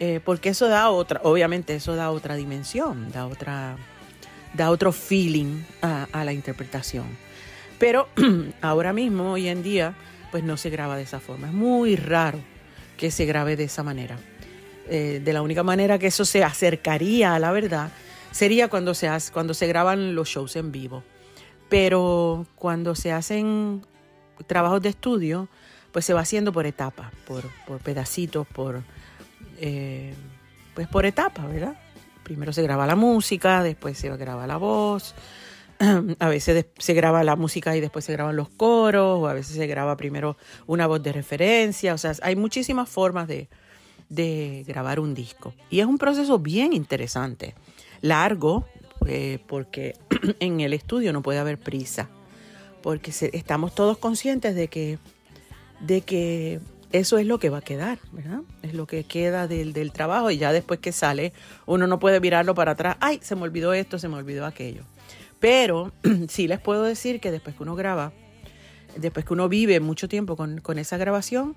Eh, 0.00 0.20
porque 0.24 0.50
eso 0.50 0.68
da 0.68 0.90
otra, 0.90 1.20
obviamente 1.24 1.74
eso 1.74 1.96
da 1.96 2.10
otra 2.10 2.36
dimensión, 2.36 3.10
da 3.10 3.26
otra, 3.26 3.76
da 4.54 4.70
otro 4.70 4.92
feeling 4.92 5.62
a, 5.82 6.24
la 6.24 6.32
interpretación. 6.32 7.06
Pero 7.78 8.08
ahora 8.60 8.92
mismo, 8.92 9.32
hoy 9.32 9.48
en 9.48 9.62
día, 9.62 9.94
pues 10.30 10.44
no 10.44 10.56
se 10.56 10.70
graba 10.70 10.96
de 10.96 11.02
esa 11.02 11.18
forma. 11.18 11.48
Es 11.48 11.52
muy 11.52 11.96
raro 11.96 12.38
que 12.96 13.10
se 13.10 13.24
grabe 13.24 13.56
de 13.56 13.64
esa 13.64 13.82
manera. 13.82 14.18
Eh, 14.88 15.20
de 15.24 15.32
la 15.32 15.42
única 15.42 15.62
manera 15.62 15.98
que 15.98 16.06
eso 16.06 16.24
se 16.24 16.44
acercaría 16.44 17.34
a 17.34 17.38
la 17.38 17.50
verdad 17.50 17.90
sería 18.30 18.68
cuando 18.68 18.94
se, 18.94 19.08
hace, 19.08 19.32
cuando 19.32 19.52
se 19.52 19.66
graban 19.66 20.14
los 20.14 20.28
shows 20.28 20.54
en 20.56 20.70
vivo. 20.70 21.02
Pero 21.68 22.46
cuando 22.54 22.94
se 22.94 23.12
hacen 23.12 23.82
trabajos 24.46 24.80
de 24.80 24.90
estudio, 24.90 25.48
pues 25.92 26.04
se 26.04 26.14
va 26.14 26.20
haciendo 26.20 26.52
por 26.52 26.66
etapas, 26.66 27.12
por, 27.26 27.42
por 27.66 27.80
pedacitos, 27.80 28.46
por, 28.46 28.82
eh, 29.60 30.14
pues 30.74 30.88
por 30.88 31.06
etapas, 31.06 31.48
¿verdad? 31.48 31.78
Primero 32.22 32.52
se 32.52 32.62
graba 32.62 32.86
la 32.86 32.96
música, 32.96 33.62
después 33.62 33.98
se 33.98 34.14
graba 34.16 34.46
la 34.46 34.56
voz, 34.56 35.14
a 36.18 36.28
veces 36.28 36.66
se 36.78 36.94
graba 36.94 37.24
la 37.24 37.36
música 37.36 37.76
y 37.76 37.80
después 37.80 38.04
se 38.04 38.12
graban 38.12 38.36
los 38.36 38.48
coros, 38.48 39.18
o 39.20 39.28
a 39.28 39.32
veces 39.32 39.56
se 39.56 39.66
graba 39.66 39.96
primero 39.96 40.36
una 40.66 40.86
voz 40.86 41.02
de 41.02 41.12
referencia, 41.12 41.94
o 41.94 41.98
sea, 41.98 42.12
hay 42.22 42.36
muchísimas 42.36 42.88
formas 42.88 43.28
de, 43.28 43.48
de 44.08 44.64
grabar 44.66 45.00
un 45.00 45.14
disco. 45.14 45.54
Y 45.70 45.80
es 45.80 45.86
un 45.86 45.98
proceso 45.98 46.38
bien 46.38 46.72
interesante, 46.72 47.54
largo, 48.00 48.66
eh, 49.06 49.38
porque 49.46 49.96
en 50.40 50.60
el 50.60 50.72
estudio 50.72 51.12
no 51.12 51.22
puede 51.22 51.38
haber 51.38 51.58
prisa, 51.58 52.08
porque 52.82 53.12
estamos 53.32 53.74
todos 53.74 53.98
conscientes 53.98 54.54
de 54.54 54.68
que, 54.68 54.98
de 55.80 56.00
que 56.00 56.60
eso 56.92 57.18
es 57.18 57.26
lo 57.26 57.38
que 57.38 57.50
va 57.50 57.58
a 57.58 57.62
quedar, 57.62 57.98
¿verdad? 58.12 58.40
Es 58.62 58.74
lo 58.74 58.86
que 58.86 59.04
queda 59.04 59.46
del, 59.46 59.72
del, 59.72 59.92
trabajo 59.92 60.30
y 60.30 60.38
ya 60.38 60.52
después 60.52 60.80
que 60.80 60.92
sale 60.92 61.32
uno 61.66 61.86
no 61.86 61.98
puede 61.98 62.20
mirarlo 62.20 62.54
para 62.54 62.72
atrás, 62.72 62.96
ay, 63.00 63.20
se 63.22 63.36
me 63.36 63.42
olvidó 63.42 63.74
esto, 63.74 63.98
se 63.98 64.08
me 64.08 64.16
olvidó 64.16 64.46
aquello. 64.46 64.82
Pero 65.38 65.92
sí 66.28 66.48
les 66.48 66.60
puedo 66.60 66.82
decir 66.82 67.20
que 67.20 67.30
después 67.30 67.56
que 67.56 67.62
uno 67.62 67.76
graba, 67.76 68.12
después 68.96 69.26
que 69.26 69.32
uno 69.34 69.48
vive 69.48 69.80
mucho 69.80 70.08
tiempo 70.08 70.36
con, 70.36 70.60
con 70.60 70.78
esa 70.78 70.96
grabación, 70.96 71.56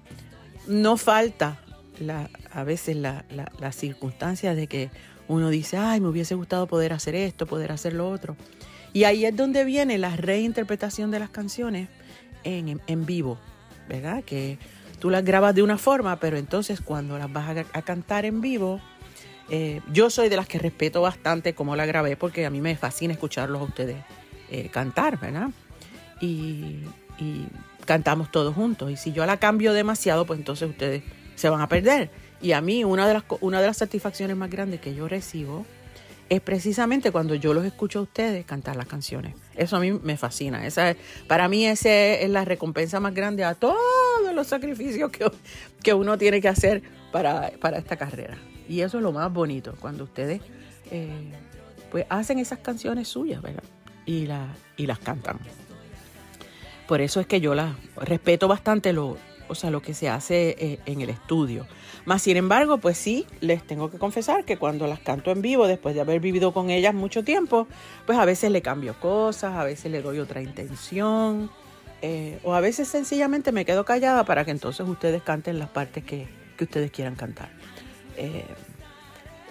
no 0.67 0.97
falta 0.97 1.59
la, 1.99 2.29
a 2.51 2.63
veces 2.63 2.97
la, 2.97 3.25
la, 3.29 3.51
la 3.59 3.71
circunstancia 3.71 4.53
de 4.53 4.67
que 4.67 4.89
uno 5.27 5.49
dice, 5.49 5.77
ay, 5.77 6.01
me 6.01 6.07
hubiese 6.07 6.35
gustado 6.35 6.67
poder 6.67 6.91
hacer 6.93 7.15
esto, 7.15 7.45
poder 7.45 7.71
hacer 7.71 7.93
lo 7.93 8.09
otro. 8.09 8.35
Y 8.93 9.05
ahí 9.05 9.25
es 9.25 9.35
donde 9.35 9.63
viene 9.63 9.97
la 9.97 10.15
reinterpretación 10.15 11.11
de 11.11 11.19
las 11.19 11.29
canciones 11.29 11.87
en, 12.43 12.81
en 12.85 13.05
vivo, 13.05 13.37
¿verdad? 13.87 14.23
Que 14.23 14.59
tú 15.01 15.09
las 15.09 15.25
grabas 15.25 15.55
de 15.55 15.63
una 15.63 15.79
forma, 15.79 16.17
pero 16.17 16.37
entonces 16.37 16.79
cuando 16.79 17.17
las 17.17 17.33
vas 17.33 17.65
a, 17.73 17.81
cantar 17.81 18.23
en 18.23 18.39
vivo, 18.39 18.79
eh, 19.49 19.81
yo 19.91 20.11
soy 20.11 20.29
de 20.29 20.35
las 20.35 20.47
que 20.47 20.59
respeto 20.59 21.01
bastante 21.01 21.55
cómo 21.55 21.75
la 21.75 21.87
grabé 21.87 22.15
porque 22.15 22.45
a 22.45 22.51
mí 22.51 22.61
me 22.61 22.75
fascina 22.75 23.11
escucharlos 23.11 23.59
a 23.61 23.63
ustedes 23.65 23.97
eh, 24.51 24.69
cantar, 24.69 25.19
¿verdad? 25.19 25.49
Y, 26.21 26.83
cantamos 27.85 28.31
todos 28.31 28.55
juntos. 28.55 28.89
Y 28.91 28.95
si 28.95 29.11
yo 29.11 29.25
la 29.25 29.37
cambio 29.37 29.73
demasiado, 29.73 30.25
pues 30.25 30.39
entonces 30.39 30.69
ustedes 30.69 31.03
se 31.35 31.49
van 31.49 31.61
a 31.61 31.67
perder. 31.67 32.09
Y 32.41 32.53
a 32.53 32.61
mí 32.61 32.83
una 32.83 33.07
de 33.07 33.15
las, 33.15 33.23
una 33.41 33.59
de 33.59 33.67
las 33.67 33.77
satisfacciones 33.77 34.37
más 34.37 34.49
grandes 34.49 34.81
que 34.81 34.95
yo 34.95 35.07
recibo 35.07 35.65
es 36.29 36.41
precisamente 36.41 37.11
cuando 37.11 37.35
yo 37.35 37.53
los 37.53 37.65
escucho 37.65 37.99
a 37.99 38.01
ustedes 38.03 38.45
cantar 38.45 38.75
las 38.75 38.87
canciones. 38.87 39.35
Eso 39.55 39.77
a 39.77 39.79
mí 39.79 39.91
me 39.91 40.15
fascina. 40.15 40.65
Esa 40.65 40.95
para 41.27 41.47
mí 41.47 41.65
esa 41.65 41.89
es 41.89 42.29
la 42.29 42.45
recompensa 42.45 42.99
más 42.99 43.13
grande 43.13 43.43
a 43.43 43.55
todos 43.55 43.77
los 44.33 44.47
sacrificios 44.47 45.11
que, 45.11 45.29
que 45.83 45.93
uno 45.93 46.17
tiene 46.17 46.41
que 46.41 46.47
hacer 46.47 46.81
para, 47.11 47.47
esta 47.77 47.97
carrera. 47.97 48.37
Y 48.67 48.81
eso 48.81 48.97
es 48.97 49.03
lo 49.03 49.11
más 49.11 49.31
bonito, 49.31 49.75
cuando 49.79 50.05
ustedes 50.05 50.41
eh, 50.91 51.31
pues 51.91 52.05
hacen 52.09 52.39
esas 52.39 52.59
canciones 52.59 53.07
suyas, 53.07 53.41
¿verdad? 53.41 53.63
Y, 54.05 54.25
la, 54.25 54.47
y 54.77 54.87
las 54.87 54.99
cantan. 54.99 55.39
Por 56.87 57.01
eso 57.01 57.19
es 57.19 57.27
que 57.27 57.39
yo 57.39 57.53
las 57.53 57.75
respeto 57.95 58.47
bastante 58.47 58.93
lo, 58.93 59.17
o 59.47 59.55
sea, 59.55 59.69
lo 59.69 59.81
que 59.81 59.93
se 59.93 60.09
hace 60.09 60.55
eh, 60.57 60.79
en 60.85 61.01
el 61.01 61.09
estudio. 61.09 61.67
Más 62.05 62.21
sin 62.21 62.37
embargo, 62.37 62.79
pues 62.79 62.97
sí, 62.97 63.27
les 63.41 63.63
tengo 63.63 63.91
que 63.91 63.97
confesar 63.97 64.43
que 64.43 64.57
cuando 64.57 64.87
las 64.87 64.99
canto 64.99 65.29
en 65.31 65.41
vivo, 65.41 65.67
después 65.67 65.93
de 65.93 66.01
haber 66.01 66.19
vivido 66.19 66.51
con 66.51 66.69
ellas 66.69 66.95
mucho 66.95 67.23
tiempo, 67.23 67.67
pues 68.05 68.17
a 68.17 68.25
veces 68.25 68.51
le 68.51 68.61
cambio 68.61 68.99
cosas, 68.99 69.53
a 69.53 69.63
veces 69.63 69.91
le 69.91 70.01
doy 70.01 70.19
otra 70.19 70.41
intención, 70.41 71.51
eh, 72.01 72.39
o 72.43 72.55
a 72.55 72.61
veces 72.61 72.87
sencillamente 72.87 73.51
me 73.51 73.63
quedo 73.63 73.85
callada 73.85 74.23
para 74.23 74.43
que 74.43 74.51
entonces 74.51 74.87
ustedes 74.87 75.21
canten 75.21 75.59
las 75.59 75.69
partes 75.69 76.03
que, 76.03 76.27
ustedes 76.59 76.91
quieran 76.91 77.15
cantar. 77.15 77.49
Eh, 78.17 78.45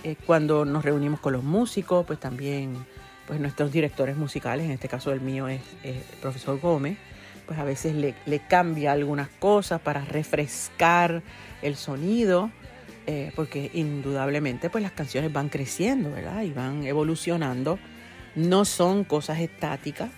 eh, 0.05 0.17
cuando 0.27 0.65
nos 0.65 0.85
reunimos 0.85 1.19
con 1.19 1.33
los 1.33 1.43
músicos, 1.43 2.07
pues 2.07 2.21
también 2.21 2.77
pues 3.27 3.41
nuestros 3.41 3.73
directores 3.73 4.17
musicales, 4.17 4.67
en 4.67 4.73
este 4.73 4.89
caso 4.89 5.13
el 5.13 5.21
mío 5.21 5.49
es 5.49 5.61
el 5.83 5.97
profesor 6.21 6.61
Gómez, 6.61 6.99
pues 7.47 7.59
a 7.59 7.65
veces 7.65 7.97
le, 7.97 8.15
le, 8.27 8.39
cambia 8.39 8.93
algunas 8.93 9.29
cosas 9.29 9.81
para 9.81 10.05
refrescar 10.05 11.23
el 11.63 11.77
sonido, 11.77 12.51
porque 13.35 13.73
indudablemente 13.75 14.71
pues 14.71 14.83
las 14.83 14.93
canciones 14.93 15.33
van 15.33 15.49
creciendo, 15.49 16.13
¿verdad? 16.13 16.43
Y 16.43 16.53
van 16.53 16.85
evolucionando. 16.85 17.81
No 18.37 18.65
son 18.65 19.03
cosas 19.03 19.41
estáticas, 19.41 20.11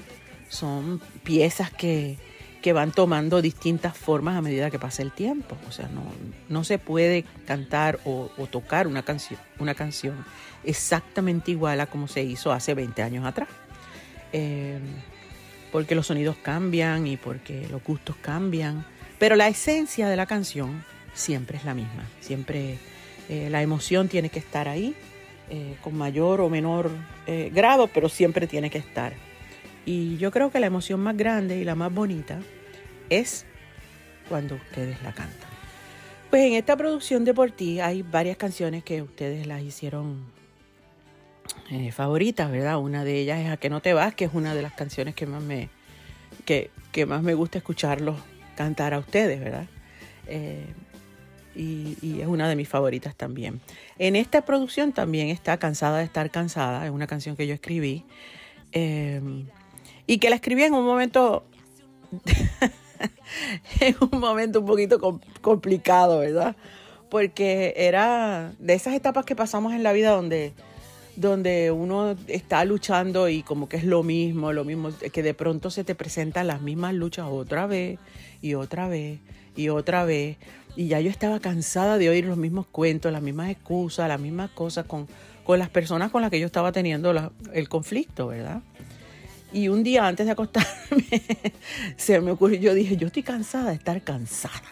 son 0.53 1.01
piezas 1.23 1.71
que, 1.71 2.19
que 2.61 2.73
van 2.73 2.93
tomando 2.93 3.41
distintas 3.41 3.97
formas 3.97 4.37
a 4.37 4.43
medida 4.43 4.71
que 4.71 4.79
pasa 4.79 5.03
el 5.03 5.11
tiempo. 5.11 5.57
O 5.67 5.73
sea, 5.73 5.89
no, 5.89 6.03
no 6.49 6.63
se 6.63 6.79
puede 6.79 7.25
cantar 7.47 7.99
o, 8.05 8.29
tocar 8.51 8.87
una 8.87 9.03
canción, 9.03 9.41
una 9.59 9.75
canción 9.75 10.25
exactamente 10.63 11.51
igual 11.51 11.81
a 11.81 11.87
como 11.87 12.07
se 12.07 12.23
hizo 12.23 12.53
hace 12.53 12.75
20 12.75 13.03
años 13.03 13.25
atrás. 13.25 13.49
Eh, 14.33 14.79
porque 15.73 15.95
los 15.95 16.07
sonidos 16.07 16.37
cambian 16.43 17.07
y 17.07 17.17
porque 17.17 17.67
los 17.69 17.83
gustos 17.83 18.17
cambian. 18.21 18.85
Pero 19.19 19.37
la 19.37 19.49
esencia 19.49 20.09
de 20.09 20.17
la 20.17 20.27
canción 20.27 20.85
siempre 21.15 21.57
es 21.57 21.65
la 21.65 21.73
misma. 21.73 22.05
Siempre 22.21 22.79
eh, 23.31 23.49
la 23.51 23.63
emoción 23.63 24.09
tiene 24.09 24.29
que 24.29 24.39
estar 24.39 24.69
ahí, 24.69 24.95
eh, 25.49 25.77
con 25.83 25.97
mayor 25.97 26.41
o 26.41 26.49
menor 26.49 26.91
eh, 27.27 27.51
grado, 27.53 27.89
pero 27.89 28.09
siempre 28.09 28.47
tiene 28.47 28.69
que 28.69 28.79
estar. 28.79 29.15
Y 29.85 30.17
yo 30.19 30.31
creo 30.31 30.51
que 30.51 30.61
la 30.61 30.67
emoción 30.67 31.01
más 31.01 31.17
grande 31.17 31.59
y 31.59 31.65
la 31.65 31.75
más 31.75 31.93
bonita 31.93 32.41
es 33.11 33.45
cuando 34.29 34.55
ustedes 34.55 35.03
la 35.03 35.13
cantan. 35.13 35.51
Pues 36.31 36.45
en 36.45 36.55
esta 36.55 36.77
producción 36.77 37.25
de 37.25 37.35
Por 37.35 37.51
Ti 37.51 37.81
hay 37.81 38.03
varias 38.03 38.37
canciones 38.37 38.85
que 38.85 39.03
ustedes 39.03 39.47
las 39.47 39.63
hicieron 39.63 40.25
favoritas, 41.93 42.51
¿verdad? 42.51 42.79
Una 42.79 43.05
de 43.05 43.19
ellas 43.19 43.41
es 43.41 43.51
A 43.51 43.57
que 43.57 43.71
no 43.71 43.81
te 43.81 43.93
vas, 43.95 44.15
que 44.15 44.27
es 44.27 44.31
una 44.35 44.55
de 44.55 44.63
las 44.63 44.73
canciones 44.73 45.15
que 45.15 45.27
más 45.27 45.43
me, 45.43 45.69
que, 46.45 46.71
que 46.93 47.07
más 47.07 47.23
me 47.23 47.35
gusta 47.35 47.59
escucharlos 47.59 48.17
cantar 48.57 48.95
a 48.95 48.99
ustedes, 48.99 49.41
¿verdad? 49.41 49.67
y, 51.55 52.21
es 52.21 52.27
una 52.27 52.49
de 52.49 52.57
mis 52.57 52.69
favoritas 52.69 53.15
también. 53.15 53.61
En 53.99 54.17
esta 54.17 54.45
producción 54.45 54.93
también 54.93 55.29
está 55.29 55.59
Cansada 55.59 55.99
de 55.99 56.05
estar 56.05 56.31
cansada, 56.31 56.85
es 56.87 56.91
una 56.91 57.07
canción 57.07 57.37
que 57.37 57.47
yo 57.47 57.55
escribí 57.55 58.05
em, 58.73 59.47
y 60.07 60.19
que 60.19 60.31
la 60.31 60.37
escribí 60.37 60.63
en 60.63 60.75
un 60.75 60.85
momento, 60.85 61.45
en 63.81 63.97
un 64.01 64.21
momento 64.21 64.61
un 64.61 64.67
poquito 64.67 65.21
complicado, 65.41 66.21
¿verdad? 66.21 66.57
Porque 67.11 67.75
era 67.77 68.53
de 68.59 68.75
esas 68.75 68.95
etapas 68.95 69.25
que 69.25 69.37
pasamos 69.37 69.73
en 69.73 69.83
la 69.83 69.93
vida 69.93 70.11
donde 70.11 70.53
donde 71.17 71.71
uno 71.71 72.17
está 72.27 72.65
luchando 72.65 73.29
y 73.29 73.43
como 73.43 73.69
que 73.69 73.77
es 73.77 73.85
lo 73.85 74.03
mismo, 74.03 74.53
lo 74.53 74.65
mismo, 74.65 74.91
que 75.13 75.23
de 75.23 75.35
pronto 75.35 75.71
se 75.71 75.85
te 75.85 75.95
presentan 75.95 76.47
las 76.47 76.63
mismas 76.63 76.95
luchas 76.95 77.27
otra 77.31 77.67
vez 77.67 77.99
y 78.41 78.55
otra 78.55 78.89
vez 78.89 79.21
y 79.57 79.69
otra 79.69 80.05
vez. 80.05 80.39
Y 80.75 80.89
ya 80.89 81.01
yo 81.01 81.11
estaba 81.11 81.39
cansada 81.41 81.99
de 81.99 82.09
oír 82.09 82.25
los 82.25 82.39
mismos 82.39 82.67
cuentos, 82.67 83.13
las 83.13 83.23
mismas 83.23 83.51
excusas, 83.51 84.09
las 84.09 84.21
mismas 84.21 84.51
cosas 84.51 84.87
con, 84.87 85.07
con 85.45 85.59
las 85.59 85.69
personas 85.69 86.11
con 86.11 86.23
las 86.23 86.31
que 86.31 86.41
yo 86.41 86.47
estaba 86.47 86.73
teniendo 86.73 87.13
el 87.53 87.69
conflicto, 87.69 88.29
¿verdad? 88.29 88.63
Y 89.53 89.69
un 89.69 89.83
día 89.83 90.07
antes 90.07 90.27
de 90.27 90.33
acostarme, 90.33 91.23
se 91.97 92.21
me 92.21 92.31
ocurrió, 92.31 92.59
yo 92.59 92.75
dije, 92.75 92.97
yo 92.97 93.09
estoy 93.09 93.23
cansada 93.23 93.71
de 93.71 93.77
estar 93.77 94.01
cansada. 94.03 94.63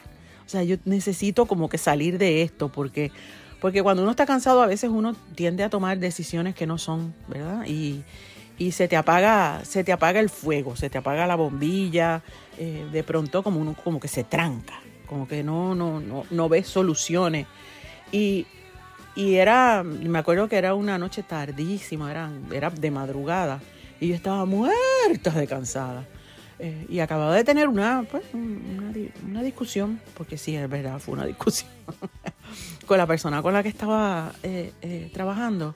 O 0.46 0.48
sea, 0.48 0.62
yo 0.62 0.76
necesito 0.84 1.46
como 1.46 1.68
que 1.68 1.78
salir 1.78 2.18
de 2.18 2.42
esto, 2.42 2.70
porque, 2.70 3.12
porque 3.60 3.82
cuando 3.82 4.02
uno 4.02 4.10
está 4.10 4.26
cansado 4.26 4.62
a 4.62 4.66
veces 4.66 4.90
uno 4.90 5.14
tiende 5.34 5.62
a 5.62 5.70
tomar 5.70 5.98
decisiones 5.98 6.54
que 6.54 6.66
no 6.66 6.78
son, 6.78 7.14
¿verdad? 7.28 7.66
Y, 7.66 8.02
y 8.58 8.72
se 8.72 8.88
te 8.88 8.96
apaga, 8.96 9.60
se 9.64 9.84
te 9.84 9.92
apaga 9.92 10.18
el 10.18 10.30
fuego, 10.30 10.76
se 10.76 10.90
te 10.90 10.98
apaga 10.98 11.26
la 11.26 11.36
bombilla, 11.36 12.22
eh, 12.58 12.86
de 12.90 13.04
pronto 13.04 13.42
como 13.42 13.60
uno 13.60 13.76
como 13.84 14.00
que 14.00 14.08
se 14.08 14.24
tranca 14.24 14.80
como 15.10 15.26
que 15.26 15.42
no, 15.42 15.74
no, 15.74 15.98
no, 15.98 16.24
no 16.30 16.48
ves 16.48 16.68
soluciones. 16.68 17.48
Y, 18.12 18.46
y 19.16 19.34
era, 19.34 19.82
me 19.82 20.20
acuerdo 20.20 20.48
que 20.48 20.56
era 20.56 20.74
una 20.74 20.98
noche 20.98 21.24
tardísima, 21.24 22.12
era, 22.12 22.30
era 22.52 22.70
de 22.70 22.92
madrugada, 22.92 23.60
y 24.00 24.08
yo 24.08 24.14
estaba 24.14 24.44
muerta 24.46 25.30
de 25.30 25.46
cansada. 25.46 26.06
Eh, 26.58 26.86
y 26.90 27.00
acababa 27.00 27.34
de 27.34 27.44
tener 27.44 27.68
una, 27.68 28.04
pues, 28.10 28.22
una, 28.34 29.42
discusión, 29.42 30.00
porque 30.14 30.36
sí, 30.36 30.56
es 30.56 30.68
verdad, 30.68 30.98
fue 30.98 31.14
una 31.14 31.24
discusión 31.24 31.70
con 32.86 32.98
la 32.98 33.06
persona 33.06 33.40
con 33.40 33.54
la 33.54 33.62
que 33.62 33.70
estaba 33.70 34.32
eh, 34.42 34.72
eh, 34.82 35.10
trabajando. 35.12 35.74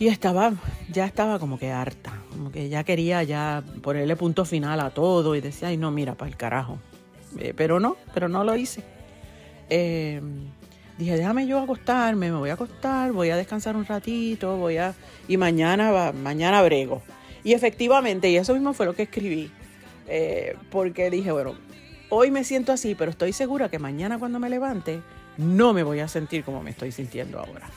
Y 0.00 0.08
estaba, 0.08 0.52
ya 0.90 1.04
estaba 1.04 1.38
como 1.38 1.60
que 1.60 1.70
harta, 1.70 2.12
como 2.30 2.50
que 2.50 2.68
ya 2.68 2.82
quería 2.82 3.22
ya 3.22 3.62
ponerle 3.82 4.16
punto 4.16 4.44
final 4.44 4.80
a 4.80 4.90
todo 4.90 5.36
y 5.36 5.40
decía, 5.40 5.68
ay 5.68 5.76
no, 5.76 5.92
mira, 5.92 6.16
para 6.16 6.28
el 6.28 6.36
carajo, 6.36 6.80
pero 7.56 7.78
no, 7.78 7.96
pero 8.12 8.28
no 8.28 8.42
lo 8.42 8.56
hice. 8.56 8.82
Dije, 11.02 11.16
déjame 11.16 11.48
yo 11.48 11.58
acostarme, 11.58 12.30
me 12.30 12.38
voy 12.38 12.50
a 12.50 12.52
acostar, 12.52 13.10
voy 13.10 13.30
a 13.30 13.36
descansar 13.36 13.74
un 13.74 13.84
ratito, 13.84 14.56
voy 14.56 14.76
a... 14.76 14.94
Y 15.26 15.36
mañana, 15.36 16.12
mañana 16.12 16.62
brego. 16.62 17.02
Y 17.42 17.54
efectivamente, 17.54 18.30
y 18.30 18.36
eso 18.36 18.54
mismo 18.54 18.72
fue 18.72 18.86
lo 18.86 18.94
que 18.94 19.02
escribí, 19.02 19.50
eh, 20.06 20.54
porque 20.70 21.10
dije, 21.10 21.32
bueno, 21.32 21.56
hoy 22.08 22.30
me 22.30 22.44
siento 22.44 22.70
así, 22.70 22.94
pero 22.94 23.10
estoy 23.10 23.32
segura 23.32 23.68
que 23.68 23.80
mañana 23.80 24.20
cuando 24.20 24.38
me 24.38 24.48
levante 24.48 25.00
no 25.38 25.72
me 25.72 25.82
voy 25.82 25.98
a 25.98 26.06
sentir 26.06 26.44
como 26.44 26.62
me 26.62 26.70
estoy 26.70 26.92
sintiendo 26.92 27.40
ahora. 27.40 27.68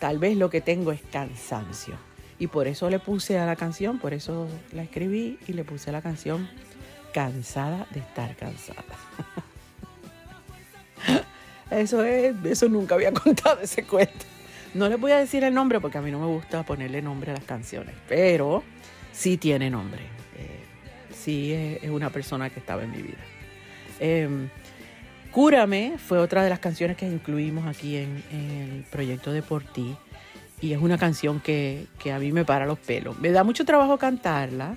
Tal 0.00 0.18
vez 0.18 0.36
lo 0.36 0.50
que 0.50 0.60
tengo 0.60 0.90
es 0.90 1.00
cansancio. 1.12 1.94
Y 2.40 2.48
por 2.48 2.66
eso 2.66 2.90
le 2.90 2.98
puse 2.98 3.38
a 3.38 3.46
la 3.46 3.54
canción, 3.54 4.00
por 4.00 4.12
eso 4.14 4.48
la 4.72 4.82
escribí 4.82 5.38
y 5.46 5.52
le 5.52 5.62
puse 5.62 5.90
a 5.90 5.92
la 5.92 6.02
canción 6.02 6.50
cansada 7.12 7.86
de 7.92 8.00
estar 8.00 8.34
cansada. 8.34 8.82
Eso 11.70 12.04
es, 12.04 12.34
eso 12.44 12.68
nunca 12.68 12.94
había 12.94 13.12
contado 13.14 13.60
ese 13.60 13.84
cuento. 13.84 14.26
No 14.74 14.88
les 14.88 14.98
voy 14.98 15.12
a 15.12 15.18
decir 15.18 15.44
el 15.44 15.54
nombre 15.54 15.80
porque 15.80 15.98
a 15.98 16.02
mí 16.02 16.10
no 16.10 16.18
me 16.18 16.26
gusta 16.26 16.64
ponerle 16.64 17.00
nombre 17.00 17.30
a 17.30 17.34
las 17.34 17.44
canciones, 17.44 17.94
pero 18.08 18.64
sí 19.12 19.36
tiene 19.36 19.70
nombre. 19.70 20.02
Eh, 20.36 20.60
sí 21.12 21.52
es, 21.52 21.88
una 21.90 22.10
persona 22.10 22.50
que 22.50 22.58
estaba 22.58 22.82
en 22.82 22.90
mi 22.90 23.02
vida. 23.02 23.22
Em, 24.00 24.48
Cúrame 25.34 25.98
fue 25.98 26.18
otra 26.18 26.44
de 26.44 26.48
las 26.48 26.60
canciones 26.60 26.96
que 26.96 27.08
incluimos 27.08 27.66
aquí 27.66 27.96
en, 27.96 28.22
el 28.30 28.84
proyecto 28.88 29.32
de 29.32 29.42
Por 29.42 29.64
Ti. 29.64 29.96
Y 30.60 30.72
es 30.72 30.80
una 30.80 30.96
canción 30.96 31.40
que, 31.40 31.88
a 32.12 32.20
mí 32.20 32.30
me 32.30 32.44
para 32.44 32.66
los 32.66 32.78
pelos. 32.78 33.18
Me 33.18 33.32
da 33.32 33.42
mucho 33.42 33.64
trabajo 33.64 33.98
cantarla 33.98 34.76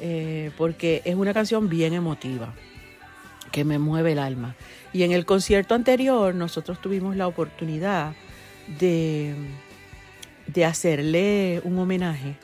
eh, 0.00 0.50
porque 0.56 1.02
es 1.04 1.14
una 1.14 1.34
canción 1.34 1.68
bien 1.68 1.92
emotiva, 1.92 2.54
que 3.52 3.64
me 3.64 3.78
mueve 3.78 4.12
el 4.12 4.18
alma. 4.18 4.56
Y 4.92 5.04
en 5.04 5.12
el 5.12 5.24
concierto 5.24 5.74
anterior 5.74 6.34
nosotros 6.34 6.80
tuvimos 6.80 7.16
la 7.16 7.28
oportunidad 7.28 8.14
de, 8.80 9.34
de 10.46 10.64
hacerle 10.64 11.60
un 11.64 11.78
homenaje 11.78 12.36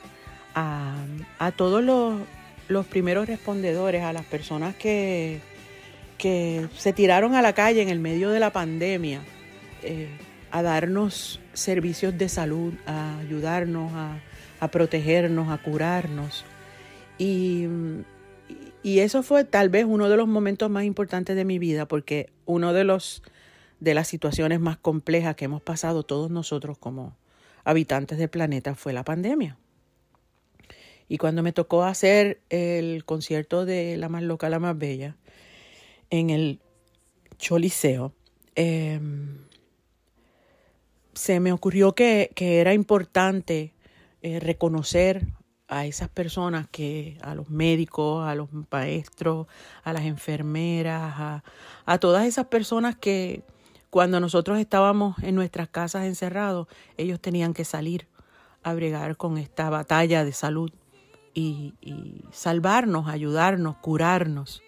a, 0.55 1.51
todos 1.55 1.83
los, 1.83 2.19
los 2.67 2.85
primeros 2.85 3.27
respondedores, 3.27 4.03
a 4.03 4.13
las 4.13 4.25
personas 4.25 4.75
que, 4.75 5.39
que 6.17 6.67
se 6.75 6.93
tiraron 6.93 7.35
a 7.35 7.41
la 7.41 7.53
calle 7.53 7.81
en 7.81 7.89
el 7.89 7.99
medio 7.99 8.29
de 8.29 8.39
la 8.39 8.51
pandemia 8.51 9.21
eh, 9.83 10.09
a 10.51 10.61
darnos 10.61 11.39
servicios 11.53 12.17
de 12.17 12.27
salud, 12.27 12.73
a 12.85 13.19
ayudarnos, 13.19 13.91
a, 14.59 14.67
protegernos, 14.67 15.49
a 15.49 15.57
curarnos. 15.59 16.43
Y, 17.17 17.65
y, 18.93 18.99
eso 18.99 19.23
fue 19.23 19.43
tal 19.43 19.69
vez 19.69 19.85
uno 19.85 20.09
de 20.09 20.17
los 20.17 20.27
momentos 20.27 20.69
más 20.69 20.83
importantes 20.83 21.35
de 21.35 21.45
mi 21.45 21.59
vida, 21.59 21.87
porque 21.87 22.31
uno 22.45 22.73
de 22.73 22.83
los 22.83 23.23
de 23.79 23.93
las 23.93 24.07
situaciones 24.07 24.59
más 24.59 24.77
complejas 24.77 25.35
que 25.35 25.45
hemos 25.45 25.61
pasado 25.61 26.03
todos 26.03 26.29
nosotros 26.29 26.77
como 26.77 27.15
habitantes 27.63 28.17
del 28.17 28.29
planeta 28.29 28.75
fue 28.75 28.91
la 28.91 29.03
pandemia. 29.03 29.57
Y 31.07 31.17
cuando 31.17 31.43
me 31.43 31.53
tocó 31.53 31.83
hacer 31.83 32.41
el 32.49 33.03
concierto 33.05 33.65
de 33.65 33.97
La 33.97 34.09
más 34.09 34.21
loca, 34.21 34.49
la 34.49 34.59
más 34.59 34.77
bella, 34.77 35.15
en 36.09 36.29
el 36.29 36.59
Choliseo, 37.37 38.13
em, 38.55 39.39
se 41.13 41.39
me 41.39 41.51
ocurrió 41.51 41.95
que, 41.95 42.31
era 42.37 42.73
importante 42.73 43.73
eh, 44.21 44.39
reconocer 44.39 45.25
a 45.69 45.85
esas 45.85 46.09
personas 46.09 46.67
que, 46.67 47.17
a 47.21 47.35
los 47.35 47.49
médicos, 47.49 48.27
a 48.27 48.33
los 48.33 48.49
maestros, 48.71 49.47
a 49.83 49.93
las 49.93 50.03
enfermeras, 50.03 51.41
a, 51.85 51.97
todas 51.99 52.25
esas 52.25 52.47
personas 52.47 52.95
que 52.95 53.43
cuando 53.91 54.19
nosotros 54.19 54.59
estábamos 54.59 55.15
en 55.21 55.35
nuestras 55.35 55.69
casas 55.69 56.05
encerrados, 56.05 56.67
ellos 56.97 57.19
tenían 57.19 57.53
que 57.53 57.65
salir 57.65 58.07
a 58.63 58.73
bregar 58.73 59.15
con 59.15 59.37
esta 59.37 59.69
batalla 59.69 60.25
de 60.25 60.33
salud 60.33 60.71
y, 61.35 61.75
y 61.81 62.23
salvarnos, 62.31 63.07
ayudarnos, 63.07 63.77
curarnos. 63.77 64.63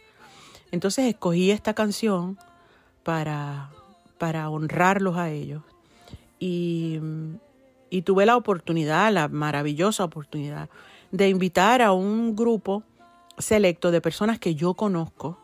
Entonces 0.71 1.05
escogí 1.05 1.49
esta 1.49 1.73
canción 1.73 2.37
para, 3.03 3.71
para 4.19 4.49
honrarlos 4.49 5.17
a 5.17 5.31
ellos 5.31 5.63
y, 6.39 6.99
y, 7.89 8.03
tuve 8.03 8.25
la 8.25 8.37
oportunidad, 8.37 9.11
la 9.11 9.27
maravillosa 9.27 10.03
oportunidad 10.03 10.69
de 11.11 11.29
invitar 11.29 11.81
a 11.81 11.91
un 11.91 12.35
grupo 12.35 12.83
selecto 13.37 13.91
de 13.91 14.01
personas 14.01 14.39
que 14.39 14.55
yo 14.55 14.73
conozco, 14.73 15.39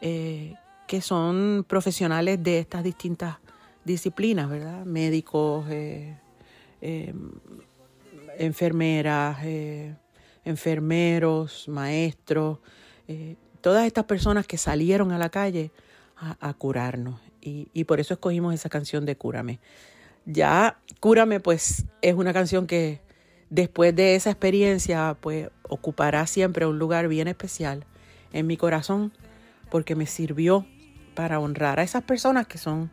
eh, 0.00 0.54
que 0.86 1.00
son 1.00 1.64
profesionales 1.68 2.42
de 2.42 2.58
estas 2.58 2.82
distintas 2.82 3.36
disciplinas, 3.84 4.48
¿verdad? 4.48 4.84
Médicos, 4.84 5.66
eh, 5.70 6.16
eh, 6.80 7.14
enfermeras, 8.38 9.38
enfermeros, 10.44 11.68
maestros, 11.68 12.58
todas 13.60 13.86
estas 13.86 14.04
personas 14.04 14.46
que 14.46 14.56
salieron 14.58 15.12
a 15.12 15.18
la 15.18 15.28
calle 15.28 15.70
a, 16.16 16.54
curarnos. 16.54 17.20
Y, 17.40 17.84
por 17.84 18.00
eso 18.00 18.14
escogimos 18.14 18.54
esa 18.54 18.68
canción 18.68 19.04
de 19.04 19.16
Cúrame. 19.16 19.58
Ya 20.24 20.78
Cúrame 21.00 21.40
pues 21.40 21.84
es 22.00 22.14
una 22.14 22.32
canción 22.32 22.66
que 22.66 23.00
después 23.52 23.94
de 23.94 24.14
esa 24.14 24.30
experiencia 24.30 25.14
pues 25.20 25.50
ocupará 25.68 26.26
siempre 26.26 26.64
un 26.64 26.78
lugar 26.78 27.06
bien 27.06 27.28
especial 27.28 27.84
en 28.32 28.46
mi 28.46 28.56
corazón 28.56 29.12
porque 29.70 29.94
me 29.94 30.06
sirvió 30.06 30.64
para 31.14 31.38
honrar 31.38 31.78
a 31.78 31.82
esas 31.82 32.02
personas 32.02 32.46
que 32.46 32.56
son 32.56 32.90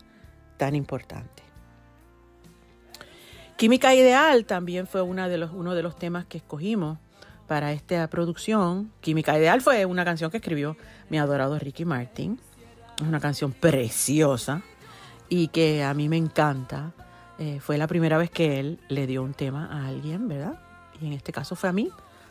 tan 0.57 0.75
importantes. 0.75 1.45
Química 3.55 3.95
Ideal 3.95 4.45
también 4.45 4.85
fue 4.85 5.01
uno 5.01 5.29
de 5.29 5.83
los 5.83 5.97
temas 5.97 6.25
que 6.25 6.37
escogimos 6.37 6.97
para 7.47 7.71
esta 7.71 8.05
producción. 8.09 8.91
Química 8.99 9.37
Ideal 9.37 9.61
fue 9.61 9.85
una 9.85 10.03
canción 10.03 10.29
que 10.29 10.37
escribió 10.37 10.75
mi 11.09 11.19
adorado 11.19 11.57
Ricky 11.57 11.85
Martin. 11.85 12.37
Es 13.01 13.07
una 13.07 13.21
canción 13.21 13.53
preciosa 13.53 14.61
y 15.29 15.47
que 15.47 15.83
a 15.83 15.93
mí 15.93 16.09
me 16.09 16.17
encanta. 16.17 16.91
Eh, 17.39 17.59
fue 17.61 17.77
la 17.77 17.87
primera 17.87 18.17
vez 18.17 18.29
que 18.29 18.59
él 18.59 18.79
le 18.89 19.07
dio 19.07 19.23
un 19.23 19.33
tema 19.33 19.67
a 19.71 19.87
alguien, 19.87 20.27
¿verdad? 20.27 20.59
Y 21.01 21.07
en 21.07 21.13
este 21.13 21.31
caso 21.31 21.55
fue 21.55 21.69
a 21.69 21.73
mí. 21.73 21.89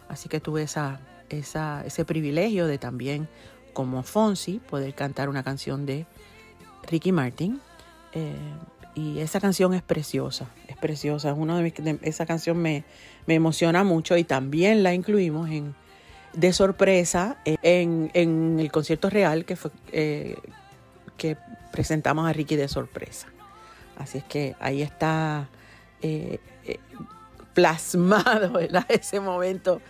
Así 0.09 0.29
que 0.29 0.41
tuve 0.41 0.63
ese 0.63 2.05
privilegio 2.05 2.67
de 2.67 2.79
también, 2.79 3.29
como 3.73 4.03
Fonsi, 4.03 4.61
poder 4.61 4.95
cantar 4.95 5.29
una 5.29 5.43
canción 5.43 5.87
de 5.87 6.07
Ricky 6.89 7.13
Martin. 7.13 7.61
Eh, 8.13 8.35
y 8.95 9.21
esa 9.21 9.41
canción 9.41 9.75
es 9.75 9.83
preciosa, 9.83 10.49
es 10.67 10.77
preciosa. 10.77 11.33
Uno 11.33 11.59
de, 11.59 11.99
esa 12.03 12.27
canción 12.27 12.59
me, 12.59 12.85
me, 13.27 13.35
emociona 13.35 13.85
mucho 13.85 14.17
y 14.17 14.25
también 14.25 14.83
la 14.83 14.93
incluimos 14.93 15.49
en 15.51 15.75
de 16.33 16.53
sorpresa 16.53 17.39
en, 17.45 18.11
en 18.13 18.61
el 18.61 18.71
concierto 18.71 19.09
real 19.09 19.45
que 19.45 19.57
fue 19.57 19.71
eh, 19.93 20.37
que 21.17 21.37
presentamos 21.73 22.29
a 22.29 22.33
Ricky 22.33 22.57
de 22.57 22.69
sorpresa. 22.69 23.29
Así 23.99 24.19
es 24.19 24.25
que 24.25 24.55
ahí 24.61 24.81
está 24.81 25.49
eh, 26.03 26.39
eh, 26.65 26.79
plasmado 27.53 28.59
ese 28.89 29.21
momento, 29.21 29.83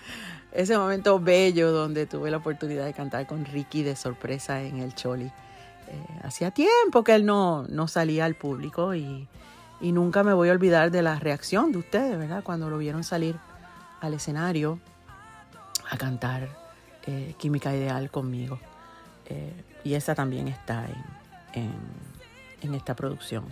ese 0.53 0.79
momento 0.79 1.21
bello 1.21 1.71
donde 1.71 2.07
tuve 2.07 2.31
la 2.31 2.39
oportunidad 2.39 2.87
de 2.87 2.95
cantar 2.95 3.27
con 3.27 3.45
Ricky 3.45 3.83
de 3.83 3.95
sorpresa 3.97 4.63
en 4.63 4.79
el 4.79 4.95
Choli. 4.95 5.27
Eh, 5.27 6.21
hacía 6.23 6.51
tiempo 6.51 7.05
que 7.05 7.15
él 7.15 7.27
no, 7.27 7.65
no 7.69 7.87
salía 7.87 8.25
al 8.25 8.35
público 8.35 8.95
y, 8.95 9.29
nunca 9.81 10.25
me 10.25 10.33
voy 10.33 10.49
a 10.49 10.53
olvidar 10.53 10.91
de 10.91 11.03
la 11.03 11.21
reacción 11.21 11.71
de 11.71 11.79
ustedes, 11.79 12.19
¿verdad? 12.19 12.43
Cuando 12.43 12.69
lo 12.69 12.79
vieron 12.79 13.05
salir 13.05 13.37
al 14.01 14.13
escenario 14.15 14.81
a 15.89 15.97
cantar 15.97 16.49
Química 17.39 17.75
Ideal 17.75 18.11
conmigo. 18.11 18.59
Y 19.85 19.95
esa 19.95 20.17
también 20.17 20.49
está 20.49 20.85
en, 21.55 21.71
en, 22.61 22.75
esta 22.75 22.95
producción. 22.97 23.45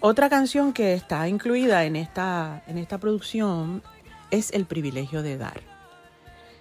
Otra 0.00 0.28
canción 0.28 0.72
que 0.72 0.94
está 0.94 1.28
incluida 1.28 1.84
en 1.84 1.96
esta, 1.96 2.62
en 2.66 2.78
esta 2.78 2.98
producción 2.98 3.82
es 4.30 4.50
El 4.52 4.64
privilegio 4.64 5.22
de 5.22 5.36
dar. 5.36 5.60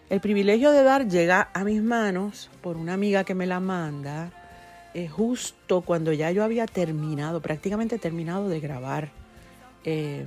El 0.10 0.20
privilegio 0.20 0.72
de 0.72 0.84
dar 0.84 1.08
llega 1.08 1.50
a 1.54 1.64
mis 1.64 1.82
manos 1.82 2.50
por 2.62 2.76
una 2.76 2.94
amiga 2.94 3.24
que 3.24 3.34
me 3.34 3.48
la 3.48 3.62
manda 3.62 4.30
eh, 4.94 5.08
justo 5.08 5.82
cuando 5.82 6.12
ya 6.12 6.32
yo 6.32 6.44
había 6.44 6.66
terminado, 6.66 7.42
prácticamente 7.42 7.98
terminado 7.98 8.50
de 8.50 8.60
grabar 8.60 9.10
eh, 9.86 10.26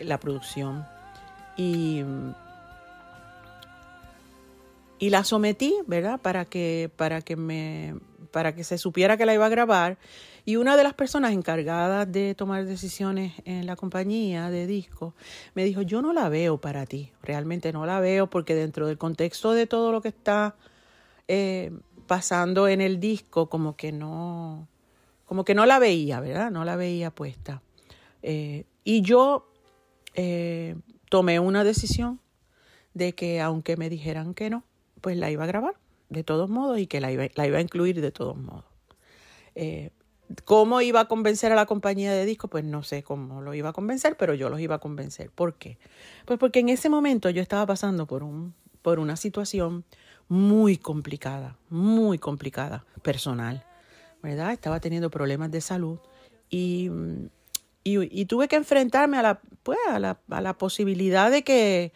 la 0.00 0.18
producción. 0.18 0.86
Y, 1.56 2.02
y 4.98 5.10
la 5.10 5.22
sometí, 5.22 5.74
¿verdad? 5.86 6.18
Para 6.18 6.46
que, 6.46 6.90
para 6.96 7.20
que 7.20 7.36
me 7.36 7.94
para 8.30 8.54
que 8.54 8.64
se 8.64 8.78
supiera 8.78 9.16
que 9.16 9.26
la 9.26 9.34
iba 9.34 9.46
a 9.46 9.50
grabar. 9.50 9.98
Y 10.44 10.56
una 10.56 10.76
de 10.76 10.82
las 10.82 10.94
personas 10.94 11.32
encargadas 11.32 12.10
de 12.10 12.34
tomar 12.34 12.66
decisiones 12.66 13.32
en 13.44 13.66
la 13.66 13.76
compañía 13.76 14.50
de 14.50 14.66
disco 14.66 15.14
me 15.54 15.64
dijo, 15.64 15.82
yo 15.82 16.02
no 16.02 16.12
la 16.12 16.28
veo 16.28 16.58
para 16.58 16.84
ti, 16.84 17.12
realmente 17.22 17.72
no 17.72 17.86
la 17.86 18.00
veo 18.00 18.28
porque 18.28 18.54
dentro 18.54 18.86
del 18.86 18.98
contexto 18.98 19.52
de 19.52 19.66
todo 19.66 19.90
lo 19.90 20.02
que 20.02 20.08
está 20.08 20.54
eh, 21.28 21.72
pasando 22.06 22.68
en 22.68 22.82
el 22.82 23.00
disco, 23.00 23.48
como 23.48 23.76
que 23.76 23.90
no, 23.90 24.68
como 25.24 25.44
que 25.44 25.54
no 25.54 25.64
la 25.64 25.78
veía, 25.78 26.20
¿verdad? 26.20 26.50
No 26.50 26.64
la 26.64 26.76
veía 26.76 27.10
puesta. 27.10 27.62
Eh, 28.22 28.64
y 28.84 29.00
yo 29.00 29.50
eh, 30.14 30.76
tomé 31.08 31.40
una 31.40 31.64
decisión 31.64 32.20
de 32.92 33.14
que 33.14 33.40
aunque 33.40 33.76
me 33.78 33.88
dijeran 33.88 34.34
que 34.34 34.50
no, 34.50 34.64
pues 35.00 35.16
la 35.16 35.30
iba 35.30 35.44
a 35.44 35.46
grabar 35.46 35.74
de 36.14 36.24
todos 36.24 36.48
modos 36.48 36.78
y 36.78 36.86
que 36.86 37.00
la 37.00 37.12
iba, 37.12 37.24
la 37.34 37.46
iba 37.46 37.58
a 37.58 37.60
incluir 37.60 38.00
de 38.00 38.10
todos 38.10 38.36
modos. 38.36 38.64
Eh, 39.54 39.90
¿Cómo 40.44 40.80
iba 40.80 41.00
a 41.00 41.04
convencer 41.04 41.52
a 41.52 41.54
la 41.54 41.66
compañía 41.66 42.12
de 42.12 42.24
discos? 42.24 42.50
Pues 42.50 42.64
no 42.64 42.82
sé 42.82 43.02
cómo 43.02 43.42
lo 43.42 43.54
iba 43.54 43.68
a 43.68 43.72
convencer, 43.72 44.16
pero 44.16 44.34
yo 44.34 44.48
los 44.48 44.58
iba 44.60 44.76
a 44.76 44.78
convencer. 44.78 45.30
¿Por 45.30 45.54
qué? 45.54 45.78
Pues 46.24 46.38
porque 46.38 46.60
en 46.60 46.70
ese 46.70 46.88
momento 46.88 47.28
yo 47.30 47.42
estaba 47.42 47.66
pasando 47.66 48.06
por, 48.06 48.22
un, 48.22 48.54
por 48.82 48.98
una 48.98 49.16
situación 49.16 49.84
muy 50.28 50.78
complicada, 50.78 51.58
muy 51.68 52.18
complicada, 52.18 52.86
personal, 53.02 53.64
¿verdad? 54.22 54.52
Estaba 54.52 54.80
teniendo 54.80 55.10
problemas 55.10 55.50
de 55.50 55.60
salud 55.60 55.98
y, 56.48 56.90
y, 57.84 58.24
tuve 58.24 58.48
que 58.48 58.56
enfrentarme 58.56 59.18
a 59.18 59.22
la, 59.22 59.40
pues, 59.62 59.78
a 59.88 59.98
la, 59.98 60.18
a 60.30 60.40
la 60.40 60.56
posibilidad 60.56 61.30
de 61.30 61.44
que 61.44 61.92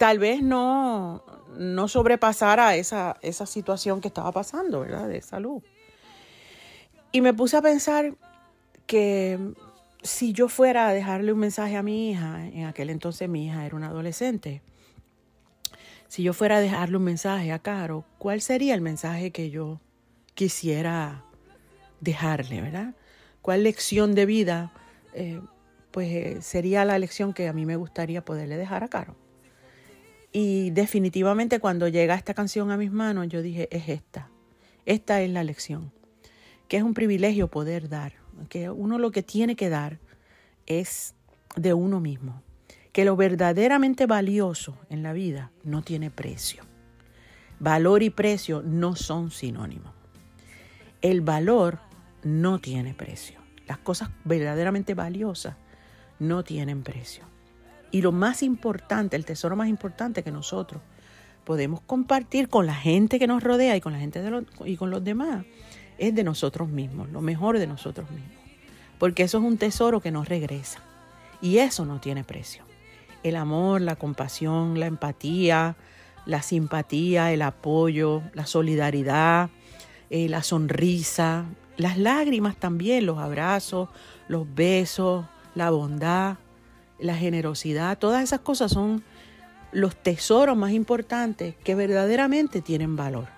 tal 0.00 0.18
vez 0.18 0.42
no, 0.42 1.22
no 1.58 1.86
sobrepasara 1.86 2.74
esa, 2.74 3.18
esa 3.20 3.44
situación 3.44 4.00
que 4.00 4.08
estaba 4.08 4.32
pasando, 4.32 4.80
¿verdad? 4.80 5.06
De 5.06 5.20
salud. 5.20 5.62
Y 7.12 7.20
me 7.20 7.34
puse 7.34 7.58
a 7.58 7.60
pensar 7.60 8.14
que 8.86 9.38
si 10.02 10.32
yo 10.32 10.48
fuera 10.48 10.88
a 10.88 10.94
dejarle 10.94 11.34
un 11.34 11.40
mensaje 11.40 11.76
a 11.76 11.82
mi 11.82 12.10
hija, 12.10 12.46
en 12.46 12.64
aquel 12.64 12.88
entonces 12.88 13.28
mi 13.28 13.44
hija 13.44 13.66
era 13.66 13.76
una 13.76 13.88
adolescente, 13.88 14.62
si 16.08 16.22
yo 16.22 16.32
fuera 16.32 16.56
a 16.56 16.60
dejarle 16.60 16.96
un 16.96 17.04
mensaje 17.04 17.52
a 17.52 17.58
Caro, 17.58 18.06
¿cuál 18.16 18.40
sería 18.40 18.74
el 18.74 18.80
mensaje 18.80 19.32
que 19.32 19.50
yo 19.50 19.82
quisiera 20.32 21.26
dejarle, 22.00 22.62
verdad? 22.62 22.94
¿Cuál 23.42 23.64
lección 23.64 24.14
de 24.14 24.24
vida, 24.24 24.72
eh, 25.12 25.42
pues 25.90 26.08
eh, 26.08 26.38
sería 26.40 26.86
la 26.86 26.98
lección 26.98 27.34
que 27.34 27.48
a 27.48 27.52
mí 27.52 27.66
me 27.66 27.76
gustaría 27.76 28.24
poderle 28.24 28.56
dejar 28.56 28.82
a 28.82 28.88
Caro? 28.88 29.14
Y 30.32 30.70
definitivamente 30.70 31.58
cuando 31.58 31.88
llega 31.88 32.14
esta 32.14 32.34
canción 32.34 32.70
a 32.70 32.76
mis 32.76 32.92
manos, 32.92 33.28
yo 33.28 33.42
dije, 33.42 33.68
es 33.76 33.88
esta, 33.88 34.30
esta 34.86 35.20
es 35.22 35.30
la 35.30 35.42
lección, 35.42 35.92
que 36.68 36.76
es 36.76 36.82
un 36.82 36.94
privilegio 36.94 37.48
poder 37.48 37.88
dar, 37.88 38.14
que 38.48 38.70
uno 38.70 38.98
lo 38.98 39.10
que 39.10 39.22
tiene 39.22 39.56
que 39.56 39.68
dar 39.68 39.98
es 40.66 41.14
de 41.56 41.74
uno 41.74 42.00
mismo, 42.00 42.42
que 42.92 43.04
lo 43.04 43.16
verdaderamente 43.16 44.06
valioso 44.06 44.78
en 44.88 45.02
la 45.02 45.12
vida 45.12 45.50
no 45.64 45.82
tiene 45.82 46.10
precio. 46.10 46.64
Valor 47.58 48.02
y 48.02 48.10
precio 48.10 48.62
no 48.62 48.96
son 48.96 49.30
sinónimos. 49.30 49.92
El 51.02 51.20
valor 51.20 51.80
no 52.22 52.58
tiene 52.58 52.94
precio. 52.94 53.40
Las 53.66 53.78
cosas 53.78 54.10
verdaderamente 54.24 54.94
valiosas 54.94 55.56
no 56.18 56.44
tienen 56.44 56.82
precio. 56.82 57.24
Y 57.90 58.02
lo 58.02 58.12
más 58.12 58.42
importante, 58.42 59.16
el 59.16 59.24
tesoro 59.24 59.56
más 59.56 59.68
importante 59.68 60.22
que 60.22 60.30
nosotros 60.30 60.80
podemos 61.44 61.80
compartir 61.80 62.48
con 62.48 62.66
la 62.66 62.74
gente 62.74 63.18
que 63.18 63.26
nos 63.26 63.42
rodea 63.42 63.76
y 63.76 63.80
con 63.80 63.92
la 63.92 63.98
gente 63.98 64.22
de 64.22 64.44
y 64.66 64.76
con 64.76 64.90
los 64.90 65.02
demás 65.02 65.44
es 65.98 66.14
de 66.14 66.24
nosotros 66.24 66.68
mismos, 66.68 67.10
lo 67.10 67.20
mejor 67.20 67.58
de 67.58 67.66
nosotros 67.66 68.10
mismos. 68.10 68.32
Porque 68.98 69.22
eso 69.22 69.38
es 69.38 69.44
un 69.44 69.58
tesoro 69.58 70.00
que 70.00 70.10
nos 70.10 70.28
regresa. 70.28 70.80
Y 71.42 71.58
eso 71.58 71.84
no 71.84 72.00
tiene 72.00 72.24
precio. 72.24 72.64
El 73.22 73.36
amor, 73.36 73.80
la 73.80 73.96
compasión, 73.96 74.78
la 74.78 74.86
empatía, 74.86 75.76
la 76.26 76.42
simpatía, 76.42 77.32
el 77.32 77.42
apoyo, 77.42 78.22
la 78.34 78.46
solidaridad, 78.46 79.50
eh, 80.10 80.28
la 80.28 80.42
sonrisa, 80.42 81.46
las 81.76 81.98
lágrimas 81.98 82.56
también, 82.56 83.06
los 83.06 83.18
abrazos, 83.18 83.88
los 84.28 84.46
besos, 84.54 85.24
la 85.54 85.70
bondad, 85.70 86.36
la 87.00 87.16
generosidad, 87.16 87.98
todas 87.98 88.22
esas 88.22 88.40
cosas 88.40 88.72
son 88.72 89.02
los 89.72 89.96
tesoros 89.96 90.56
más 90.56 90.72
importantes 90.72 91.54
que 91.64 91.74
verdaderamente 91.74 92.60
tienen 92.60 92.96
valor. 92.96 93.28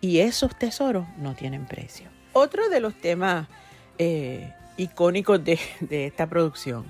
Y 0.00 0.18
esos 0.18 0.56
tesoros 0.58 1.06
no 1.18 1.34
tienen 1.34 1.66
precio. 1.66 2.08
Otro 2.32 2.68
de 2.68 2.80
los 2.80 2.94
temas 2.94 3.46
eh, 3.98 4.52
icónicos 4.76 5.44
de, 5.44 5.58
esta 5.90 6.26
producción 6.26 6.84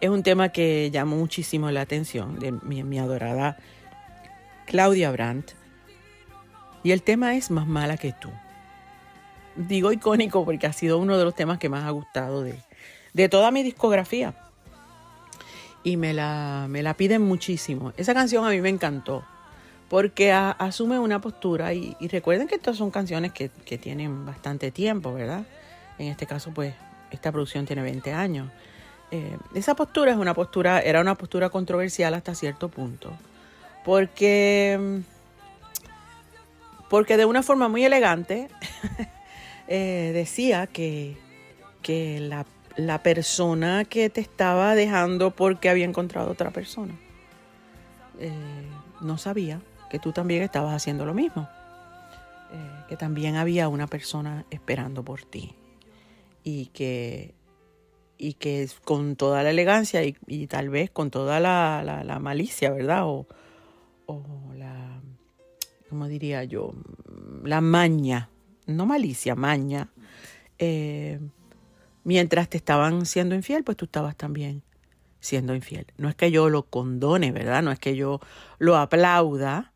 es 0.00 0.10
un 0.10 0.22
tema 0.22 0.50
que 0.50 0.90
llamó 0.90 1.16
muchísimo 1.16 1.70
la 1.70 1.80
atención 1.80 2.38
de 2.38 2.52
mi, 2.52 2.98
adorada 2.98 3.56
Claudia 4.66 5.10
Brandt. 5.10 5.52
Y 6.82 6.90
el 6.90 7.02
tema 7.02 7.34
es 7.34 7.50
Más 7.50 7.66
mala 7.66 7.96
que 7.96 8.12
tú. 8.12 8.30
Digo 9.56 9.92
icónico 9.92 10.44
porque 10.44 10.66
ha 10.66 10.72
sido 10.72 10.98
uno 10.98 11.16
de 11.16 11.24
los 11.24 11.34
temas 11.34 11.58
que 11.58 11.68
más 11.68 11.84
ha 11.84 11.90
gustado 11.90 12.42
de, 12.42 12.58
de 13.14 13.28
toda 13.28 13.50
mi 13.52 13.62
discografía 13.62 14.34
y 15.84 15.96
me 15.96 16.12
la, 16.12 16.66
me 16.68 16.82
la 16.82 16.94
piden 16.94 17.22
muchísimo. 17.22 17.92
Esa 17.96 18.14
canción 18.14 18.44
a 18.44 18.50
mí 18.50 18.60
me 18.60 18.70
encantó 18.70 19.24
porque 19.88 20.32
asume 20.32 20.98
una 20.98 21.20
postura 21.20 21.72
y, 21.72 21.94
recuerden 22.08 22.48
que 22.48 22.56
estas 22.56 22.76
son 22.76 22.90
canciones 22.90 23.32
que, 23.32 23.48
tienen 23.78 24.26
bastante 24.26 24.70
tiempo, 24.70 25.12
¿verdad? 25.12 25.44
En 25.98 26.08
este 26.08 26.26
caso, 26.26 26.50
pues, 26.52 26.74
esta 27.10 27.30
producción 27.30 27.66
tiene 27.66 27.82
20 27.82 28.12
años. 28.12 28.50
Eh, 29.10 29.36
esa 29.54 29.76
postura 29.76 30.10
es 30.10 30.16
una 30.16 30.34
postura, 30.34 30.80
era 30.80 31.00
una 31.00 31.14
postura 31.14 31.50
controversial 31.50 32.14
hasta 32.14 32.34
cierto 32.34 32.68
punto, 32.68 33.12
porque, 33.84 35.02
porque 36.90 37.16
de 37.16 37.26
una 37.26 37.42
forma 37.42 37.68
muy 37.68 37.84
elegante 37.84 38.48
eh, 39.68 40.10
decía 40.12 40.66
que, 40.66 41.16
que 41.82 42.18
la 42.20 42.46
la 42.76 43.02
persona 43.02 43.84
que 43.84 44.10
te 44.10 44.20
estaba 44.20 44.74
dejando 44.74 45.30
porque 45.30 45.68
había 45.68 45.84
encontrado 45.84 46.30
otra 46.30 46.50
persona. 46.50 46.94
Eh, 48.18 48.68
no 49.00 49.18
sabía 49.18 49.60
que 49.90 49.98
tú 49.98 50.12
también 50.12 50.42
estabas 50.42 50.74
haciendo 50.74 51.04
lo 51.04 51.14
mismo. 51.14 51.48
Eh, 52.52 52.84
que 52.88 52.96
también 52.96 53.36
había 53.36 53.68
una 53.68 53.86
persona 53.86 54.44
esperando 54.50 55.04
por 55.04 55.22
ti. 55.22 55.54
Y 56.42 56.66
que, 56.66 57.34
y 58.18 58.34
que 58.34 58.68
con 58.84 59.16
toda 59.16 59.42
la 59.42 59.50
elegancia 59.50 60.02
y, 60.04 60.46
tal 60.46 60.68
vez 60.68 60.90
con 60.90 61.10
toda 61.10 61.40
la, 61.40 62.18
malicia, 62.20 62.70
¿verdad? 62.70 63.06
O, 63.06 63.26
o 64.06 64.22
la, 64.56 65.00
¿cómo 65.88 66.06
diría 66.06 66.44
yo? 66.44 66.72
La 67.44 67.60
maña, 67.60 68.30
no 68.66 68.86
malicia, 68.86 69.34
maña. 69.34 69.88
Eh, 70.58 71.18
mientras 72.04 72.48
te 72.48 72.56
estaban 72.56 73.06
siendo 73.06 73.34
infiel, 73.34 73.64
pues 73.64 73.76
tú 73.76 73.86
estabas 73.86 74.16
también 74.16 74.62
siendo 75.20 75.54
infiel. 75.54 75.86
No 75.96 76.08
es 76.08 76.14
que 76.14 76.30
yo 76.30 76.50
lo 76.50 76.64
condone, 76.64 77.32
¿verdad? 77.32 77.62
No 77.62 77.72
es 77.72 77.78
que 77.78 77.96
yo 77.96 78.20
lo 78.58 78.76
aplauda, 78.76 79.72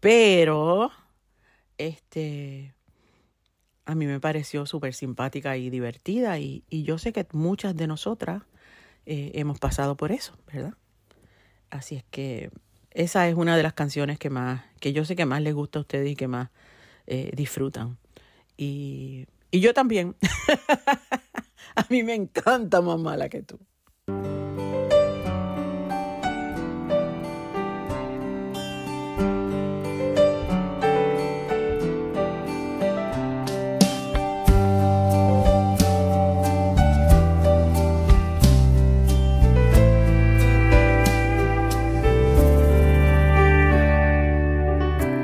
pero 0.00 0.90
este 1.78 2.74
a 3.86 3.94
mí 3.94 4.06
me 4.06 4.20
pareció 4.20 4.66
súper 4.66 4.92
simpática 4.92 5.56
y 5.56 5.70
divertida 5.70 6.38
y, 6.38 6.62
yo 6.70 6.98
sé 6.98 7.14
que 7.14 7.26
muchas 7.32 7.74
de 7.74 7.86
nosotras 7.86 8.42
eh, 9.06 9.30
hemos 9.34 9.58
pasado 9.58 9.96
por 9.96 10.12
eso, 10.12 10.34
¿verdad? 10.52 10.74
Así 11.70 11.96
es 11.96 12.04
que 12.10 12.50
esa 12.90 13.26
es 13.28 13.34
una 13.34 13.56
de 13.56 13.62
las 13.62 13.72
canciones 13.72 14.18
que 14.18 14.28
más, 14.28 14.62
que 14.80 14.92
yo 14.92 15.06
sé 15.06 15.16
que 15.16 15.24
más 15.24 15.40
les 15.40 15.54
gusta 15.54 15.78
a 15.78 15.82
ustedes 15.82 16.10
y 16.10 16.16
que 16.16 16.28
más 16.28 16.50
eh, 17.06 17.30
disfrutan. 17.34 17.96
Y, 18.58 19.26
y 19.50 19.60
yo 19.60 19.72
también. 19.72 20.16
A 21.82 21.86
mí 21.90 22.02
me 22.02 22.14
encanta 22.14 22.80
más 22.80 22.98
mala 22.98 23.28
que 23.28 23.42
tú. 23.42 23.56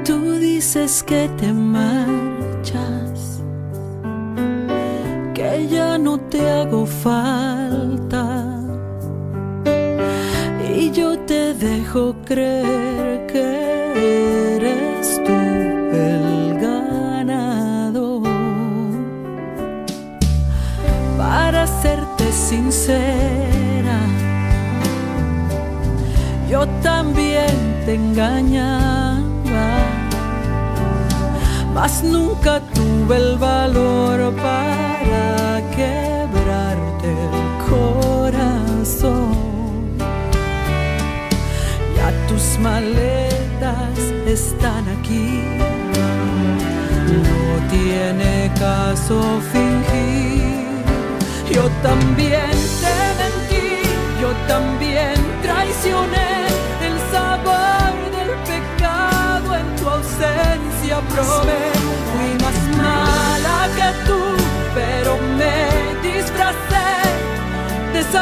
Tú 0.04 0.38
dices 0.38 1.02
que 1.02 1.28
te 1.36 1.52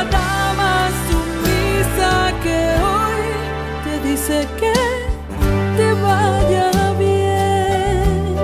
dama 0.04 0.88
sumisa 1.06 2.32
que 2.42 2.58
hoy 2.86 3.22
dice 4.02 4.46
que 4.58 4.72
te 5.76 5.92
vaya 5.94 6.70
bien. 6.98 8.36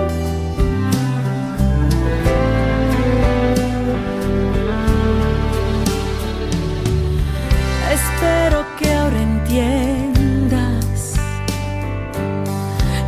Espero 7.92 8.64
que 8.78 8.94
ahora 8.94 9.20
entiendas 9.20 11.14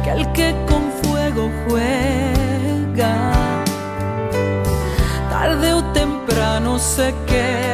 que 0.03 0.11
al 0.11 0.33
que 0.33 0.55
con 0.69 0.91
fuego 1.03 1.51
juega, 1.69 3.33
tarde 5.31 5.73
o 5.75 5.85
temprano 5.93 6.79
se 6.79 7.15
quema 7.27 7.70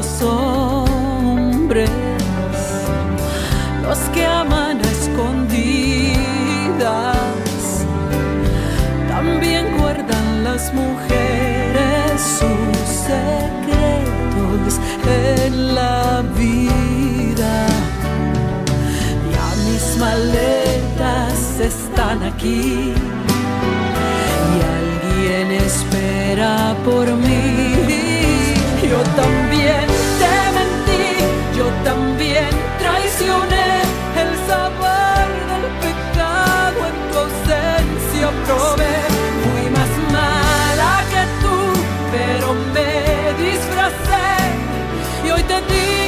los 0.00 0.22
hombres 0.22 1.90
los 3.82 3.98
que 4.14 4.24
aman 4.24 4.78
a 4.78 4.90
escondidas, 4.98 5.58
también 9.08 9.76
guardan 9.78 10.44
las 10.44 10.72
mujeres 10.72 12.12
sus 12.38 12.78
secretos 13.10 14.72
en 15.44 15.74
la 15.74 16.22
vida. 16.38 17.54
Ya 19.34 19.46
mis 19.66 19.84
maletas 19.98 21.38
están 21.60 22.22
aquí 22.22 22.94
y 24.54 24.58
alguien 24.78 25.46
espera 25.52 26.74
por 26.86 27.06
mí. 27.16 27.79
Y 45.50 45.52
hoy 45.52 45.99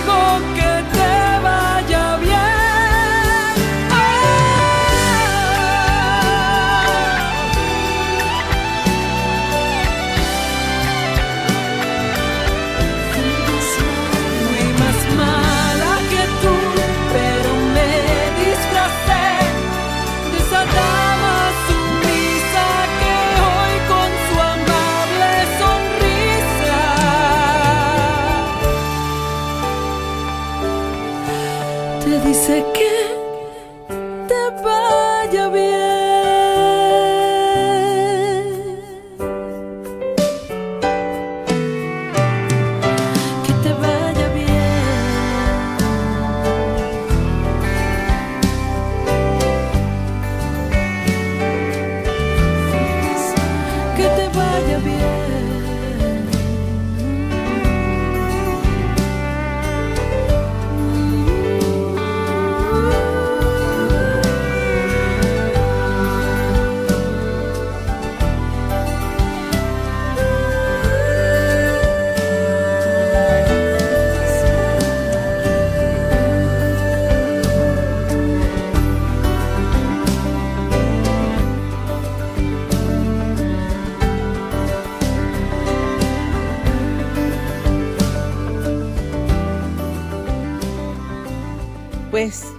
Pues 92.23 92.54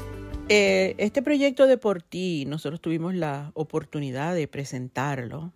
eh, 0.49 0.93
este 0.97 1.21
proyecto 1.21 1.67
de 1.67 1.77
Por 1.77 2.01
Ti, 2.01 2.43
nosotros 2.45 2.81
tuvimos 2.81 3.15
la 3.15 3.51
oportunidad 3.53 4.35
de 4.35 4.49
presentarlo 4.49 5.53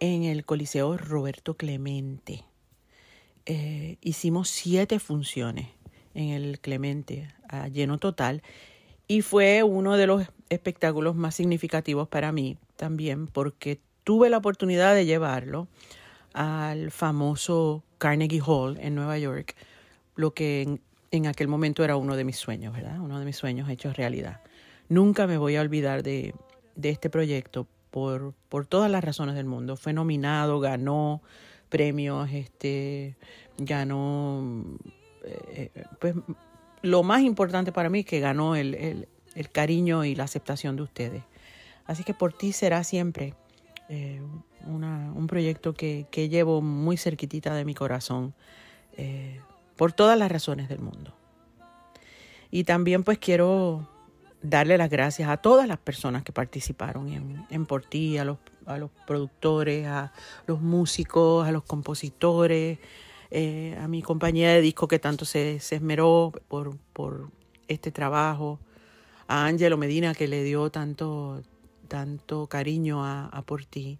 en 0.00 0.24
el 0.24 0.46
Coliseo 0.46 0.96
Roberto 0.96 1.54
Clemente. 1.54 2.44
Eh, 3.44 3.98
hicimos 4.00 4.48
siete 4.48 4.98
funciones 5.00 5.68
en 6.14 6.30
el 6.30 6.60
Clemente 6.60 7.28
a 7.46 7.68
lleno 7.68 7.98
total 7.98 8.42
y 9.06 9.20
fue 9.20 9.62
uno 9.62 9.98
de 9.98 10.06
los 10.06 10.26
espectáculos 10.48 11.14
más 11.14 11.34
significativos 11.34 12.08
para 12.08 12.32
mí 12.32 12.56
también 12.76 13.26
porque 13.26 13.80
tuve 14.02 14.30
la 14.30 14.38
oportunidad 14.38 14.94
de 14.94 15.04
llevarlo 15.04 15.68
al 16.32 16.90
famoso 16.90 17.84
Carnegie 17.98 18.40
Hall 18.40 18.78
en 18.80 18.94
Nueva 18.94 19.18
York, 19.18 19.54
lo 20.14 20.32
que 20.32 20.80
en 21.10 21.26
aquel 21.26 21.48
momento 21.48 21.84
era 21.84 21.96
uno 21.96 22.16
de 22.16 22.24
mis 22.24 22.36
sueños, 22.36 22.74
¿verdad? 22.74 23.00
Uno 23.00 23.18
de 23.18 23.24
mis 23.24 23.36
sueños 23.36 23.68
hechos 23.68 23.96
realidad. 23.96 24.40
Nunca 24.88 25.26
me 25.26 25.38
voy 25.38 25.56
a 25.56 25.60
olvidar 25.60 26.02
de, 26.02 26.34
de 26.74 26.90
este 26.90 27.10
proyecto 27.10 27.66
por, 27.90 28.34
por 28.48 28.66
todas 28.66 28.90
las 28.90 29.02
razones 29.02 29.34
del 29.34 29.46
mundo. 29.46 29.76
Fue 29.76 29.92
nominado, 29.92 30.60
ganó 30.60 31.22
premios, 31.68 32.30
este, 32.32 33.16
ganó, 33.58 34.64
eh, 35.24 35.70
pues 36.00 36.14
lo 36.82 37.02
más 37.02 37.22
importante 37.22 37.72
para 37.72 37.90
mí 37.90 38.04
que 38.04 38.20
ganó 38.20 38.54
el, 38.54 38.74
el, 38.74 39.08
el, 39.34 39.50
cariño 39.50 40.04
y 40.04 40.14
la 40.14 40.24
aceptación 40.24 40.76
de 40.76 40.82
ustedes. 40.82 41.22
Así 41.86 42.04
que 42.04 42.14
por 42.14 42.32
ti 42.32 42.52
será 42.52 42.84
siempre 42.84 43.34
eh, 43.88 44.20
una, 44.66 45.12
un 45.12 45.26
proyecto 45.26 45.74
que, 45.74 46.06
que, 46.10 46.28
llevo 46.28 46.60
muy 46.60 46.96
cerquitita 46.96 47.54
de 47.54 47.64
mi 47.64 47.74
corazón 47.74 48.34
eh, 48.96 49.40
por 49.76 49.92
todas 49.92 50.18
las 50.18 50.30
razones 50.30 50.68
del 50.68 50.80
mundo. 50.80 51.14
Y 52.50 52.64
también 52.64 53.04
pues 53.04 53.18
quiero 53.18 53.88
darle 54.42 54.78
las 54.78 54.90
gracias 54.90 55.28
a 55.28 55.36
todas 55.36 55.66
las 55.66 55.78
personas 55.78 56.22
que 56.22 56.32
participaron 56.32 57.08
en, 57.08 57.46
en 57.50 57.66
Por 57.66 57.84
Ti, 57.84 58.18
a 58.18 58.24
los, 58.24 58.38
a 58.64 58.78
los 58.78 58.90
productores, 59.06 59.86
a 59.86 60.12
los 60.46 60.60
músicos, 60.60 61.46
a 61.46 61.52
los 61.52 61.64
compositores, 61.64 62.78
eh, 63.30 63.76
a 63.80 63.88
mi 63.88 64.02
compañía 64.02 64.50
de 64.52 64.60
disco 64.60 64.86
que 64.86 64.98
tanto 64.98 65.24
se, 65.24 65.56
esmeró 65.56 66.32
por, 66.48 66.76
por, 66.92 67.30
este 67.68 67.90
trabajo, 67.90 68.60
a 69.26 69.46
Ángelo 69.46 69.76
Medina 69.76 70.14
que 70.14 70.28
le 70.28 70.44
dio 70.44 70.70
tanto, 70.70 71.42
tanto 71.88 72.46
cariño 72.46 73.04
a, 73.04 73.26
a 73.26 73.42
Por 73.42 73.64
Ti 73.64 73.98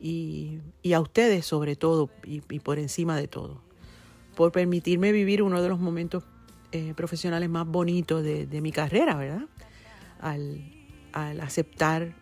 y, 0.00 0.60
a 0.94 1.00
ustedes 1.00 1.46
sobre 1.46 1.76
todo 1.76 2.10
y, 2.24 2.40
por 2.40 2.78
encima 2.78 3.16
de 3.16 3.28
todo, 3.28 3.62
por 4.40 4.52
permitirme 4.52 5.12
vivir 5.12 5.42
uno 5.42 5.60
de 5.60 5.68
los 5.68 5.78
momentos 5.78 6.24
eh, 6.72 6.94
profesionales 6.96 7.50
más 7.50 7.66
bonitos 7.66 8.24
de, 8.24 8.60
mi 8.62 8.72
carrera, 8.72 9.14
¿verdad? 9.14 9.42
Al, 10.18 10.64
al 11.12 11.42
aceptar 11.42 12.14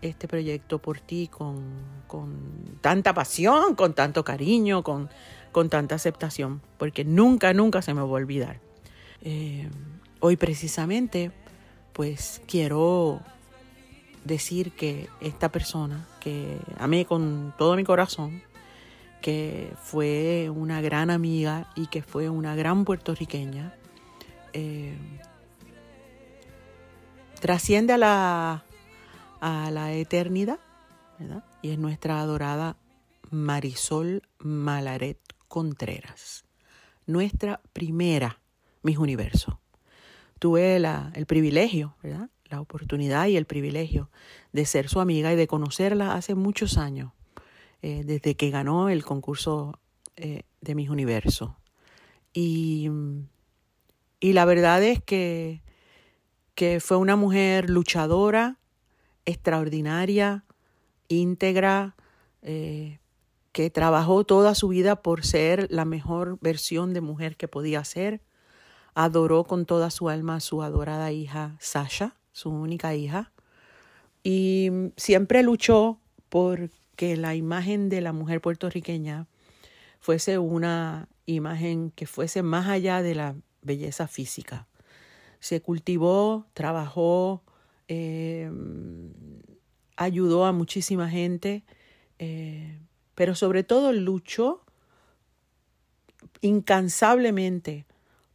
este 0.00 0.26
proyecto 0.26 0.78
por 0.78 1.00
ti 1.00 1.28
con, 1.28 1.62
con, 2.06 2.78
tanta 2.80 3.12
pasión, 3.12 3.74
con 3.74 3.92
tanto 3.92 4.24
cariño, 4.24 4.82
con, 4.82 5.10
con, 5.52 5.68
tanta 5.68 5.96
aceptación, 5.96 6.62
porque 6.78 7.04
nunca, 7.04 7.52
nunca 7.52 7.82
se 7.82 7.92
me 7.92 8.00
va 8.00 8.06
a 8.06 8.10
olvidar. 8.10 8.58
Eh, 9.20 9.68
hoy 10.20 10.38
precisamente, 10.38 11.30
pues 11.92 12.40
quiero 12.46 13.20
decir 14.24 14.72
que 14.72 15.10
esta 15.20 15.52
persona 15.52 16.08
que 16.20 16.56
amé 16.78 17.04
con 17.04 17.52
todo 17.58 17.76
mi 17.76 17.84
corazón, 17.84 18.42
que 19.26 19.72
fue 19.82 20.50
una 20.50 20.80
gran 20.80 21.10
amiga 21.10 21.72
y 21.74 21.88
que 21.88 22.00
fue 22.00 22.30
una 22.30 22.54
gran 22.54 22.84
puertorriqueña, 22.84 23.74
eh, 24.52 24.96
trasciende 27.40 27.94
a 27.94 27.98
la, 27.98 28.64
a 29.40 29.70
la 29.72 29.92
eternidad. 29.94 30.60
Y 31.60 31.70
es 31.70 31.78
nuestra 31.80 32.20
adorada 32.20 32.76
Marisol 33.32 34.22
Malaret 34.38 35.18
Contreras, 35.48 36.44
nuestra 37.04 37.60
primera 37.72 38.38
Miss 38.84 38.98
Universo. 38.98 39.58
Tuve 40.38 40.76
el 40.76 41.26
privilegio, 41.26 41.96
¿verdad? 42.00 42.30
La 42.44 42.60
oportunidad 42.60 43.26
y 43.26 43.36
el 43.36 43.46
privilegio 43.46 44.08
de 44.52 44.66
ser 44.66 44.88
su 44.88 45.00
amiga 45.00 45.32
y 45.32 45.36
de 45.36 45.48
conocerla 45.48 46.14
hace 46.14 46.36
muchos 46.36 46.78
años, 46.78 47.10
eh, 47.88 48.02
desde 48.04 48.34
que 48.34 48.50
ganó 48.50 48.88
el 48.88 49.04
concurso 49.04 49.78
eh, 50.16 50.42
de 50.60 50.74
Miss 50.74 50.90
Universo. 50.90 51.56
Y, 52.32 52.90
y 54.18 54.32
la 54.32 54.44
verdad 54.44 54.82
es 54.82 55.00
que, 55.00 55.62
que 56.56 56.80
fue 56.80 56.96
una 56.96 57.14
mujer 57.14 57.70
luchadora, 57.70 58.58
extraordinaria, 59.24 60.44
íntegra, 61.06 61.94
eh, 62.42 62.98
que 63.52 63.70
trabajó 63.70 64.24
toda 64.24 64.56
su 64.56 64.66
vida 64.66 65.00
por 65.00 65.24
ser 65.24 65.68
la 65.70 65.84
mejor 65.84 66.38
versión 66.40 66.92
de 66.92 67.02
mujer 67.02 67.36
que 67.36 67.46
podía 67.46 67.84
ser. 67.84 68.20
Adoró 68.96 69.44
con 69.44 69.64
toda 69.64 69.90
su 69.90 70.08
alma 70.08 70.34
a 70.34 70.40
su 70.40 70.60
adorada 70.60 71.12
hija 71.12 71.56
Sasha, 71.60 72.16
su 72.32 72.50
única 72.50 72.96
hija, 72.96 73.30
y 74.24 74.72
siempre 74.96 75.44
luchó 75.44 76.00
por 76.28 76.68
que 76.96 77.16
la 77.16 77.34
imagen 77.34 77.88
de 77.88 78.00
la 78.00 78.12
mujer 78.12 78.40
puertorriqueña 78.40 79.26
fuese 80.00 80.38
una 80.38 81.08
imagen 81.26 81.90
que 81.90 82.06
fuese 82.06 82.42
más 82.42 82.66
allá 82.68 83.02
de 83.02 83.14
la 83.14 83.36
belleza 83.62 84.08
física. 84.08 84.66
Se 85.40 85.60
cultivó, 85.60 86.46
trabajó, 86.54 87.42
eh, 87.88 88.50
ayudó 89.96 90.44
a 90.44 90.52
muchísima 90.52 91.08
gente, 91.08 91.64
eh, 92.18 92.78
pero 93.14 93.34
sobre 93.34 93.64
todo 93.64 93.92
luchó 93.92 94.64
incansablemente 96.40 97.86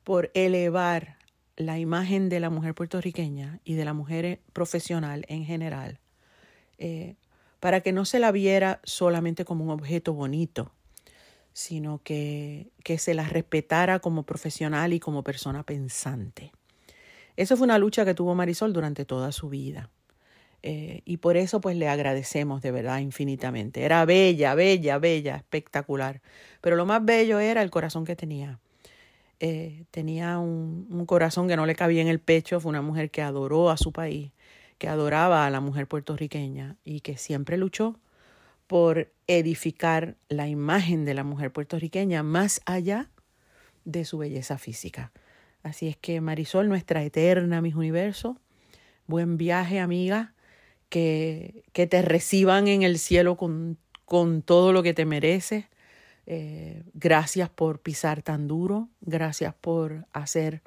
por 0.04 0.32
elevar 0.34 1.18
la 1.56 1.80
imagen 1.80 2.30
de 2.30 2.40
la 2.40 2.50
mujer 2.50 2.74
puertorriqueña 2.74 3.60
y 3.64 3.76
de 3.76 3.86
la 3.86 3.94
mujer 3.94 4.42
profesional 4.54 5.26
en 5.28 5.46
general, 5.46 6.00
eh, 6.78 7.16
para 7.62 7.80
que 7.80 7.94
no 7.94 8.04
se 8.04 8.20
la 8.20 8.34
viera 8.34 8.82
solamente 8.84 9.46
como 9.46 9.64
un 9.64 9.70
objeto 9.70 10.14
bonito, 10.14 10.74
sino 11.54 12.02
que, 12.04 12.72
que 12.84 12.98
se 12.98 13.14
la 13.14 13.24
respetara 13.24 14.00
como 14.00 14.24
profesional 14.24 14.92
y 14.92 15.00
como 15.00 15.24
persona 15.24 15.64
pensante. 15.64 16.52
Esa 17.38 17.56
fue 17.56 17.66
una 17.66 17.78
lucha 17.78 18.04
que 18.04 18.16
tuvo 18.16 18.34
Marisol 18.36 18.74
durante 18.74 19.06
toda 19.06 19.32
su 19.32 19.48
vida. 19.48 19.92
Eh, 20.64 21.02
y 21.06 21.18
por 21.18 21.38
eso 21.38 21.62
pues 21.62 21.76
le 21.76 21.88
agradecemos 21.88 22.64
de 22.64 22.72
verdad 22.72 22.98
infinitamente. 22.98 23.84
Era 23.84 24.04
bella, 24.06 24.56
bella, 24.56 24.98
bella, 24.98 25.36
espectacular. 25.36 26.22
Pero 26.62 26.76
lo 26.76 26.88
más 26.88 27.06
bello 27.06 27.40
era 27.40 27.62
el 27.62 27.70
corazón 27.70 28.06
que 28.06 28.16
tenía. 28.16 28.60
Eh, 29.40 29.86
tenía 29.92 30.40
un, 30.40 30.88
un, 30.92 31.06
corazón 31.06 31.48
que 31.48 31.56
no 31.56 31.68
le 31.68 31.76
cabía 31.76 32.02
en 32.02 32.08
el 32.08 32.20
pecho. 32.20 32.60
Fue 32.60 32.70
una 32.72 32.82
mujer 32.82 33.12
que 33.12 33.22
adoró 33.22 33.70
a 33.70 33.78
su 33.78 33.92
país, 33.92 34.32
que 34.82 34.88
adoraba 34.88 35.46
a 35.46 35.52
la 35.52 35.62
mujer 35.62 35.88
puertorriqueña 35.88 36.76
y 36.84 37.02
que 37.02 37.16
siempre 37.16 37.56
luchó 37.56 38.00
por 38.66 39.14
edificar 39.28 40.18
la 40.28 40.48
imagen 40.48 41.06
de 41.06 41.14
la 41.14 41.24
mujer 41.24 41.54
puertorriqueña 41.54 42.24
más 42.24 42.62
allá 42.66 43.12
de 43.86 44.06
su 44.06 44.18
belleza 44.18 44.58
física. 44.58 45.12
Así 45.62 45.88
es 45.88 45.98
que 45.98 46.20
Marisol, 46.20 46.68
nuestra 46.68 47.04
eterna 47.04 47.62
mis 47.62 47.76
universo, 47.76 48.40
buen 49.06 49.38
viaje 49.38 49.80
amiga 49.80 50.34
que, 50.90 51.64
que 51.74 51.86
te 51.86 52.02
reciban 52.02 52.68
en 52.68 52.82
el 52.82 52.98
cielo 52.98 53.38
con, 53.38 53.78
con 54.06 54.42
todo 54.42 54.74
lo 54.74 54.82
que 54.82 54.96
te 54.96 55.06
mereces. 55.06 55.66
Eh, 56.26 56.82
gracias 56.96 57.52
por 57.52 57.82
pisar 57.82 58.24
tan 58.24 58.48
duro, 58.48 58.90
gracias 59.02 59.54
por 59.54 60.08
hacer 60.12 60.64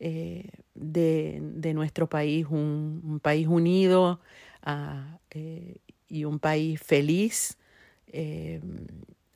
eh, 0.00 0.48
de, 0.74 1.40
de, 1.42 1.74
nuestro 1.74 2.08
país 2.08 2.46
un, 2.48 3.18
país 3.20 3.48
unido 3.48 4.20
uh, 4.64 5.18
eh, 5.30 5.78
y 6.08 6.24
un 6.24 6.38
país 6.38 6.80
feliz 6.80 7.58
eh, 8.06 8.60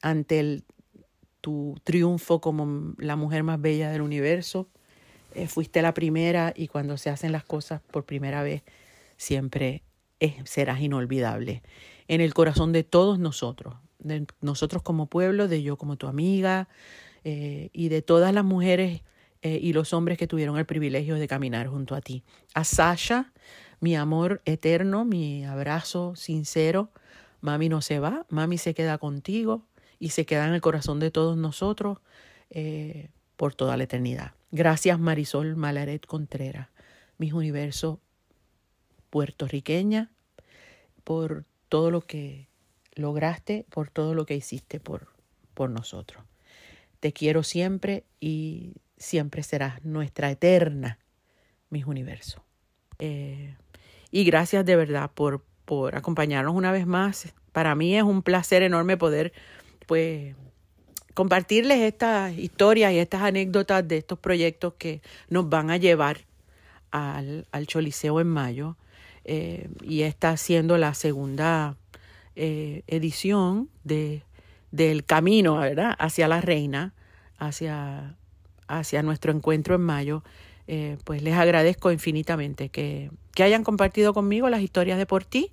ante 0.03 0.39
el, 0.39 0.63
tu 1.41 1.75
triunfo 1.83 2.41
como 2.41 2.95
la 2.99 3.17
mujer 3.17 3.43
más 3.43 3.61
bella 3.61 3.91
del 3.91 4.03
universo. 4.03 4.69
Fuiste 5.49 5.81
la 5.81 5.95
primera 5.95 6.53
y 6.55 6.69
cuando 6.69 6.99
se 6.99 7.09
hacen 7.09 7.33
las 7.33 7.43
cosas 7.43 7.81
por 7.91 8.05
primera 8.05 8.43
vez 8.43 8.63
siempre 9.17 9.83
serás 10.45 10.81
inolvidable 10.81 11.63
en 12.07 12.21
el 12.21 12.35
corazón 12.35 12.73
de 12.73 12.85
todos 12.85 13.19
nosotros, 13.19 13.77
de 13.99 14.27
nosotros 14.43 14.83
como 14.83 15.07
pueblo, 15.07 15.49
de 15.49 15.63
yo 15.63 15.79
como 15.79 15.97
tu 15.97 16.07
amiga 16.07 16.69
y 17.25 17.89
de 17.89 18.03
todas 18.03 18.35
las 18.35 18.45
mujeres 18.45 19.01
eh, 19.43 19.59
y 19.61 19.73
los 19.73 19.93
hombres 19.93 20.19
que 20.19 20.29
tuvieron 20.29 20.57
el 20.57 20.67
privilegio 20.67 21.17
de 21.17 21.27
caminar 21.27 21.67
junto 21.67 21.95
a 21.95 22.01
ti. 22.01 22.23
A 22.55 22.63
Sasha, 22.63 23.33
mi 23.81 23.97
amor 23.97 24.41
eterno, 24.45 25.05
mi 25.05 25.45
abrazo 25.45 26.15
sincero. 26.15 26.91
Mami 27.41 27.69
no 27.69 27.83
se 27.83 27.99
va, 27.99 28.25
mami 28.29 28.57
se 28.57 28.73
queda 28.73 28.99
contigo 28.99 29.67
y 29.99 30.11
se 30.11 30.25
queda 30.27 30.47
en 30.47 30.55
el 30.55 30.61
corazón 30.61 31.01
de 31.01 31.11
todos 31.11 31.37
nosotros 31.37 31.99
eh, 32.51 33.11
por 33.37 33.55
toda 33.55 33.77
la 33.77 33.83
eternidad. 33.83 34.33
Gracias 34.53 35.01
Marisol 35.01 35.57
Malaret 35.57 36.07
Contreras, 36.07 36.69
mis 37.19 37.33
universo 37.33 37.99
puertorriqueña, 39.11 40.11
por 41.03 41.45
todo 41.69 41.91
lo 41.91 42.03
que 42.03 42.47
lograste, 42.95 43.67
por 43.71 43.91
todo 43.91 44.15
lo 44.15 44.25
que 44.25 44.37
hiciste 44.37 44.79
por, 44.79 45.09
por 45.55 45.71
nosotros. 45.71 46.23
Te 47.01 47.13
quiero 47.13 47.43
siempre 47.43 48.05
y 48.21 48.75
siempre 49.03 49.43
serás 49.43 49.85
nuestra 49.85 50.31
eterna, 50.31 50.99
mis 51.71 51.87
universos. 51.87 52.41
Eh, 52.99 53.57
y 54.11 54.25
gracias 54.25 54.65
de 54.65 54.77
verdad 54.77 55.11
por, 55.13 55.45
por 55.65 55.97
acompañarnos 55.97 56.55
una 56.55 56.73
vez 56.73 56.87
más. 56.87 57.35
Para 57.53 57.75
mí 57.75 57.97
es 57.97 58.03
un 58.03 58.23
placer 58.23 58.63
enorme 58.63 58.97
poder, 58.97 59.33
pues, 59.87 60.35
compartirles 61.15 61.81
estas 61.81 62.37
historias 62.39 62.93
y 62.93 62.99
estas 62.99 63.23
anécdotas 63.23 63.87
de 63.87 63.99
estos 63.99 64.19
proyectos 64.19 64.75
que 64.79 65.03
nos 65.29 65.49
van 65.49 65.71
a 65.71 65.77
llevar 65.77 66.19
al, 66.91 67.47
al 67.53 67.67
Choliseo 67.67 68.21
en 68.21 68.29
mayo. 68.29 68.77
Eh, 69.25 69.69
y 69.83 70.03
está 70.03 70.37
siendo 70.37 70.79
la 70.79 70.95
segunda 70.95 71.77
eh, 72.35 72.83
edición 72.87 73.69
de, 73.85 74.25
del 74.73 75.05
camino 75.05 75.59
¿verdad? 75.59 75.95
hacia 75.99 76.27
la 76.29 76.41
reina, 76.41 76.95
hacia, 77.39 78.17
hacia 78.79 79.03
nuestro 79.03 79.33
encuentro 79.33 79.75
en 79.75 79.83
mayo. 79.83 80.23
Eh, 80.69 80.97
pues 81.05 81.23
les 81.23 81.35
agradezco 81.35 81.91
infinitamente 81.91 82.69
que, 82.69 83.11
que, 83.35 83.43
hayan 83.43 83.65
compartido 83.65 84.15
conmigo 84.15 84.49
las 84.49 84.61
historias 84.61 84.97
de 84.97 85.07
por 85.07 85.25
ti 85.25 85.51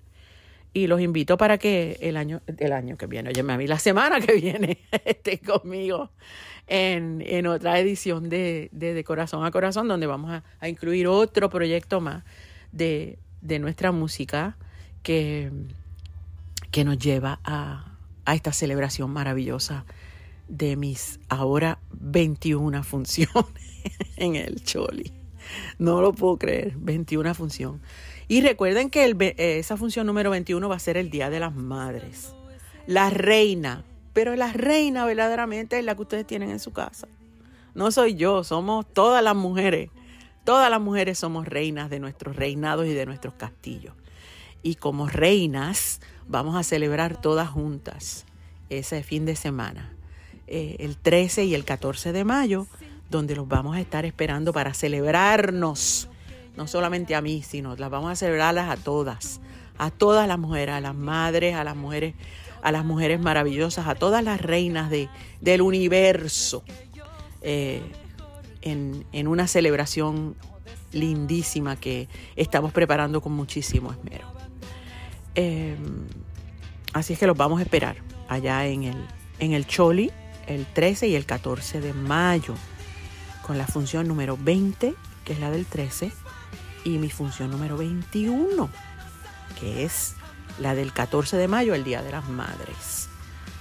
y 0.71 0.85
los 0.85 1.01
invito 1.01 1.35
para 1.35 1.57
que 1.57 1.97
el 2.01 2.15
año, 2.15 2.41
el 2.45 2.73
año 2.73 2.95
que 2.95 3.07
viene, 3.07 3.29
oye, 3.29 3.39
a 3.41 3.57
mí 3.57 3.65
la 3.65 3.79
semana 3.79 4.21
que 4.21 4.33
viene 4.35 4.77
esté 5.05 5.39
conmigo 5.39 6.11
en, 6.67 7.23
en 7.25 7.47
otra 7.47 7.79
edición 7.79 8.29
de, 8.29 8.69
de, 8.71 9.03
Corazón 9.03 9.43
a 9.43 9.51
Corazón, 9.51 9.87
donde 9.87 10.05
vamos 10.05 10.29
a, 10.31 10.43
a 10.59 10.69
incluir 10.69 11.07
otro 11.07 11.49
proyecto 11.49 12.01
más 12.01 12.23
de, 12.71 13.17
de 13.41 13.57
nuestra 13.57 13.91
música 13.91 14.57
que, 15.01 15.51
que 16.69 16.83
nos 16.83 16.99
lleva 16.99 17.39
a, 17.43 17.95
a 18.25 18.35
esta 18.35 18.53
celebración 18.53 19.09
maravillosa 19.09 19.85
de 20.49 20.75
mis 20.75 21.19
ahora 21.29 21.79
21 21.91 22.83
funciones 22.83 23.45
en 24.17 24.35
el 24.35 24.63
Choli. 24.63 25.13
No 25.77 26.01
lo 26.01 26.13
puedo 26.13 26.37
creer, 26.37 26.73
21 26.77 27.33
función. 27.33 27.81
Y 28.27 28.41
recuerden 28.41 28.89
que 28.89 29.05
el, 29.05 29.17
esa 29.37 29.77
función 29.77 30.05
número 30.05 30.29
21 30.29 30.67
va 30.69 30.75
a 30.75 30.79
ser 30.79 30.97
el 30.97 31.09
Día 31.09 31.29
de 31.29 31.39
las 31.39 31.55
Madres. 31.55 32.35
La 32.85 33.09
reina, 33.09 33.83
pero 34.13 34.35
la 34.35 34.51
reina 34.53 35.05
verdaderamente 35.05 35.79
es 35.79 35.85
la 35.85 35.95
que 35.95 36.01
ustedes 36.01 36.27
tienen 36.27 36.51
en 36.51 36.59
su 36.59 36.71
casa. 36.71 37.07
No 37.73 37.91
soy 37.91 38.15
yo, 38.15 38.43
somos 38.43 38.85
todas 38.93 39.23
las 39.23 39.35
mujeres 39.35 39.89
Todas 40.49 40.71
las 40.71 40.81
mujeres 40.81 41.19
somos 41.19 41.47
reinas 41.47 41.91
de 41.91 41.99
nuestros 41.99 42.35
reinados 42.35 42.87
y 42.87 42.93
de 42.95 43.05
nuestros 43.05 43.35
castillos. 43.35 43.93
Y 44.63 44.75
como 44.75 45.07
reinas 45.07 46.01
vamos 46.27 46.55
a 46.55 46.63
celebrar 46.63 47.21
todas 47.21 47.49
juntas 47.49 48.25
ese 48.69 49.03
fin 49.03 49.25
de 49.25 49.35
semana, 49.35 49.93
eh, 50.51 50.77
el 50.79 50.97
13 50.97 51.45
y 51.45 51.53
el 51.53 51.63
14 51.63 52.11
de 52.11 52.23
mayo, 52.23 52.65
donde 53.09 53.35
los 53.35 53.47
vamos 53.47 53.77
a 53.77 53.79
estar 53.79 54.05
esperando 54.05 54.51
para 54.51 54.73
celebrarnos, 54.73 56.09
no 56.57 56.67
solamente 56.67 57.13
a 57.15 57.21
mí, 57.21 57.43
sino 57.43 57.75
las 57.75 57.89
vamos 57.89 58.11
a 58.11 58.15
celebrarlas 58.15 58.69
a 58.69 58.75
todas, 58.75 59.41
a 59.77 59.91
todas 59.91 60.27
las 60.27 60.39
mujeres, 60.39 60.73
a 60.73 60.81
las 60.81 60.95
madres, 60.95 61.53
a 61.53 61.63
las 61.63 61.75
mujeres, 61.75 62.15
a 62.63 62.71
las 62.71 62.83
mujeres 62.83 63.19
maravillosas, 63.19 63.87
a 63.87 63.93
todas 63.93 64.23
las 64.23 64.41
reinas 64.41 64.89
de, 64.89 65.07
del 65.39 65.61
universo. 65.61 66.63
Eh, 67.41 67.81
en, 68.61 69.05
en 69.13 69.27
una 69.27 69.47
celebración 69.47 70.35
lindísima 70.91 71.75
que 71.75 72.07
estamos 72.35 72.71
preparando 72.71 73.21
con 73.21 73.33
muchísimo 73.33 73.91
esmero. 73.91 74.27
Eh, 75.35 75.77
así 76.93 77.13
es 77.13 77.19
que 77.19 77.27
los 77.27 77.37
vamos 77.37 77.59
a 77.59 77.63
esperar. 77.63 77.97
allá 78.27 78.67
en 78.67 78.83
el, 78.83 78.97
en 79.39 79.53
el 79.53 79.65
Choli 79.65 80.11
el 80.49 80.65
13 80.65 81.07
y 81.07 81.15
el 81.15 81.25
14 81.25 81.79
de 81.79 81.93
mayo 81.93 82.55
con 83.45 83.57
la 83.57 83.67
función 83.67 84.07
número 84.07 84.37
20, 84.37 84.95
que 85.23 85.33
es 85.33 85.39
la 85.39 85.51
del 85.51 85.65
13, 85.65 86.11
y 86.83 86.97
mi 86.97 87.09
función 87.09 87.51
número 87.51 87.77
21, 87.77 88.69
que 89.59 89.85
es 89.85 90.15
la 90.59 90.75
del 90.75 90.91
14 90.91 91.37
de 91.37 91.47
mayo, 91.47 91.75
el 91.75 91.83
Día 91.83 92.01
de 92.01 92.11
las 92.11 92.27
Madres. 92.27 93.09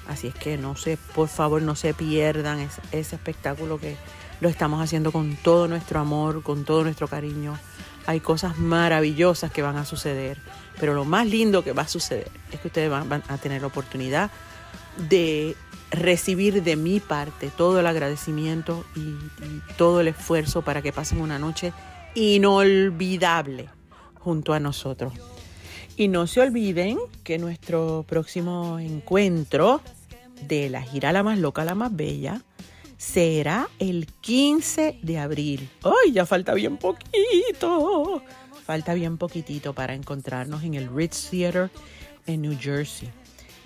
Así 0.09 0.29
es 0.29 0.35
que 0.35 0.57
no 0.57 0.77
se, 0.77 0.97
por 1.15 1.29
favor, 1.29 1.61
no 1.61 1.75
se 1.75 1.93
pierdan 1.93 2.61
ese, 2.93 3.17
espectáculo 3.17 3.79
que 3.79 3.97
lo 4.41 4.49
estamos 4.49 4.83
haciendo 4.83 5.13
con 5.13 5.37
todo 5.37 5.69
nuestro 5.69 6.01
amor, 6.01 6.43
con 6.43 6.65
todo 6.65 6.83
nuestro 6.83 7.09
cariño. 7.09 7.59
Hay 8.07 8.21
cosas 8.21 8.57
maravillosas 8.57 9.53
que 9.53 9.61
van 9.61 9.77
a 9.77 9.85
suceder, 9.85 10.39
pero 10.81 10.95
lo 10.95 11.05
más 11.05 11.27
lindo 11.27 11.63
que 11.63 11.73
va 11.73 11.83
a 11.83 11.89
suceder 11.89 12.31
es 12.51 12.61
que 12.61 12.69
ustedes 12.69 12.91
van 12.91 13.23
a 13.29 13.37
tener 13.37 13.61
la 13.61 13.67
oportunidad 13.67 14.31
de 15.09 15.57
recibir 15.91 16.63
de 16.63 16.77
mi 16.77 17.01
parte 17.01 17.51
todo 17.57 17.81
el 17.81 17.87
agradecimiento 17.87 18.85
y, 18.95 19.15
todo 19.77 20.01
el 20.01 20.09
esfuerzo 20.09 20.63
para 20.63 20.83
que 20.83 20.93
pasen 20.93 21.21
una 21.21 21.39
noche 21.39 21.73
inolvidable 22.15 23.69
junto 24.15 24.53
a 24.53 24.61
nosotros. 24.61 25.13
Y 25.97 26.09
no 26.09 26.27
se 26.27 26.41
olviden 26.41 26.99
que 27.25 27.39
nuestro 27.39 28.05
próximo 28.07 28.79
encuentro 28.79 29.81
de 30.47 30.69
la 30.69 30.83
gira 30.83 31.13
La 31.13 31.23
Más 31.23 31.39
Loca, 31.39 31.65
La 31.65 31.75
Más 31.75 31.95
Bella 31.95 32.43
será 32.97 33.69
el 33.79 34.07
15 34.21 34.99
de 35.03 35.19
abril. 35.19 35.69
¡Ay, 35.83 36.13
ya 36.13 36.27
falta 36.27 36.55
bien 36.55 36.77
poquito! 36.77 38.23
Falta 38.65 38.95
bien 38.95 39.17
poquitito 39.17 39.73
para 39.73 39.95
encontrarnos 39.95 40.63
en 40.63 40.75
el 40.75 40.95
Ritz 40.95 41.31
Theater 41.31 41.71
en 42.27 42.43
New 42.43 42.57
Jersey. 42.61 43.09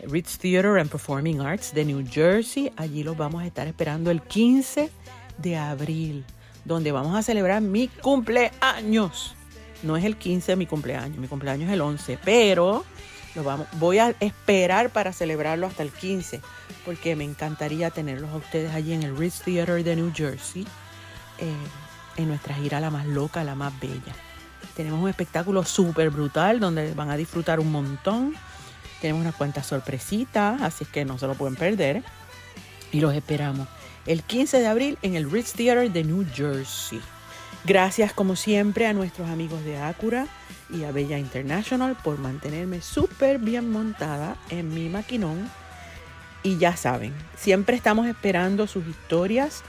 Ritz 0.03 0.39
Theater 0.39 0.79
and 0.79 0.91
Performing 0.91 1.41
Arts 1.41 1.73
de 1.73 1.85
New 1.85 2.05
Jersey. 2.09 2.73
Allí 2.77 3.03
los 3.03 3.17
vamos 3.17 3.43
a 3.43 3.47
estar 3.47 3.67
esperando 3.67 4.11
el 4.11 4.21
15 4.21 4.91
de 5.39 5.57
abril, 5.57 6.25
donde 6.65 6.93
vamos 6.93 7.17
a 7.17 7.23
celebrar 7.23 7.63
mi 7.63 7.89
cumpleaños. 7.89 9.35
No 9.83 9.97
es 9.97 10.05
el 10.05 10.17
15 10.17 10.53
de 10.53 10.57
mi 10.57 10.67
cumpleaños, 10.67 11.19
mi 11.19 11.29
cumpleaños 11.29 11.69
es 11.69 11.75
el 11.75 11.81
11, 11.81 12.19
pero 12.25 12.85
lo 13.35 13.45
vamos, 13.45 13.67
voy 13.79 13.99
a 13.99 14.15
esperar 14.21 14.91
para 14.91 15.13
celebrarlo 15.13 15.67
hasta 15.67 15.83
el 15.83 15.91
15, 15.91 16.41
porque 16.85 17.17
me 17.17 17.25
encantaría 17.25 17.91
tenerlos 17.91 18.31
a 18.31 18.37
ustedes 18.37 18.75
allí 18.75 18.93
en 18.93 19.03
el 19.03 19.17
Ritz 19.17 19.43
Theater 19.43 19.83
de 19.83 19.97
New 19.97 20.13
Jersey, 20.15 20.67
eh, 21.39 21.53
en 22.17 22.29
nuestra 22.29 22.55
gira 22.55 22.79
la 22.79 22.91
más 22.91 23.07
loca, 23.07 23.43
la 23.43 23.55
más 23.55 23.73
bella. 23.81 24.15
Tenemos 24.77 25.01
un 25.01 25.09
espectáculo 25.09 25.65
súper 25.65 26.11
brutal 26.11 26.61
donde 26.61 26.95
van 26.95 27.11
a 27.11 27.17
disfrutar 27.17 27.59
un 27.59 27.73
montón. 27.73 28.35
Tenemos 29.03 29.23
unas 29.23 29.35
cuantas 29.35 29.67
sorpresitas, 29.67 30.63
así 30.63 30.85
que 30.85 31.05
no 31.05 31.19
se 31.19 31.27
lo 31.27 31.35
pueden 31.35 31.57
perder. 31.57 32.05
Y 32.93 33.01
los 33.01 33.13
esperamos 33.15 33.67
el 34.07 34.23
15 34.23 34.61
de 34.61 34.67
abril 34.69 34.99
en 35.03 35.17
el 35.17 35.29
Ritz 35.29 35.55
Theater 35.55 35.91
de 35.91 36.05
New 36.05 36.25
Jersey. 36.33 37.01
Gracias 37.65 38.13
como 38.13 38.37
siempre 38.37 38.87
a 38.87 38.93
nuestros 38.93 39.29
amigos 39.29 39.65
de 39.65 39.77
Acura 39.79 40.29
y 40.71 40.85
a 40.85 40.93
Bella 40.93 41.19
International 41.19 41.97
por 42.03 42.19
mantenerme 42.19 42.81
súper 42.81 43.39
bien 43.39 43.71
montada 43.71 44.37
en 44.51 44.73
mi 44.73 44.89
maquinón. 44.89 45.51
Y 46.45 46.59
ya 46.59 46.77
saben, 46.77 47.13
siempre 47.37 47.77
estamos 47.77 48.07
esperando 48.07 48.69
sus 48.69 48.87
historias 48.87 49.65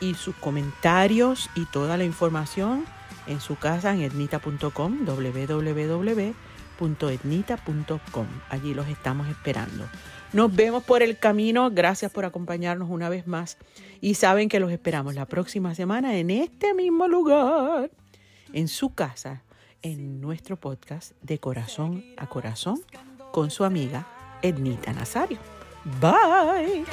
y 0.00 0.14
sus 0.14 0.34
comentarios 0.34 1.48
y 1.54 1.64
toda 1.66 1.96
la 1.96 2.04
información 2.04 2.84
en 3.28 3.40
su 3.40 3.56
casa 3.56 3.92
en 3.92 4.02
etnita.com, 4.02 5.04
www.etnita.com. 6.78 8.26
Allí 8.50 8.74
los 8.74 8.88
estamos 8.88 9.28
esperando. 9.28 9.88
Nos 10.32 10.54
vemos 10.54 10.82
por 10.82 11.02
el 11.02 11.18
camino. 11.18 11.70
Gracias 11.70 12.10
por 12.10 12.24
acompañarnos 12.24 12.90
una 12.90 13.08
vez 13.08 13.26
más. 13.26 13.58
Y 14.00 14.14
saben 14.14 14.48
que 14.48 14.60
los 14.60 14.70
esperamos 14.70 15.14
la 15.14 15.26
próxima 15.26 15.74
semana 15.74 16.16
en 16.16 16.30
este 16.30 16.74
mismo 16.74 17.08
lugar, 17.08 17.90
en 18.52 18.68
su 18.68 18.94
casa, 18.94 19.42
en 19.82 20.20
nuestro 20.20 20.56
podcast 20.56 21.12
de 21.22 21.38
corazón 21.38 22.04
a 22.16 22.26
corazón 22.26 22.80
con 23.32 23.50
su 23.50 23.64
amiga 23.64 24.06
Ednita 24.42 24.92
Nazario. 24.92 25.38
Bye. 26.00 26.84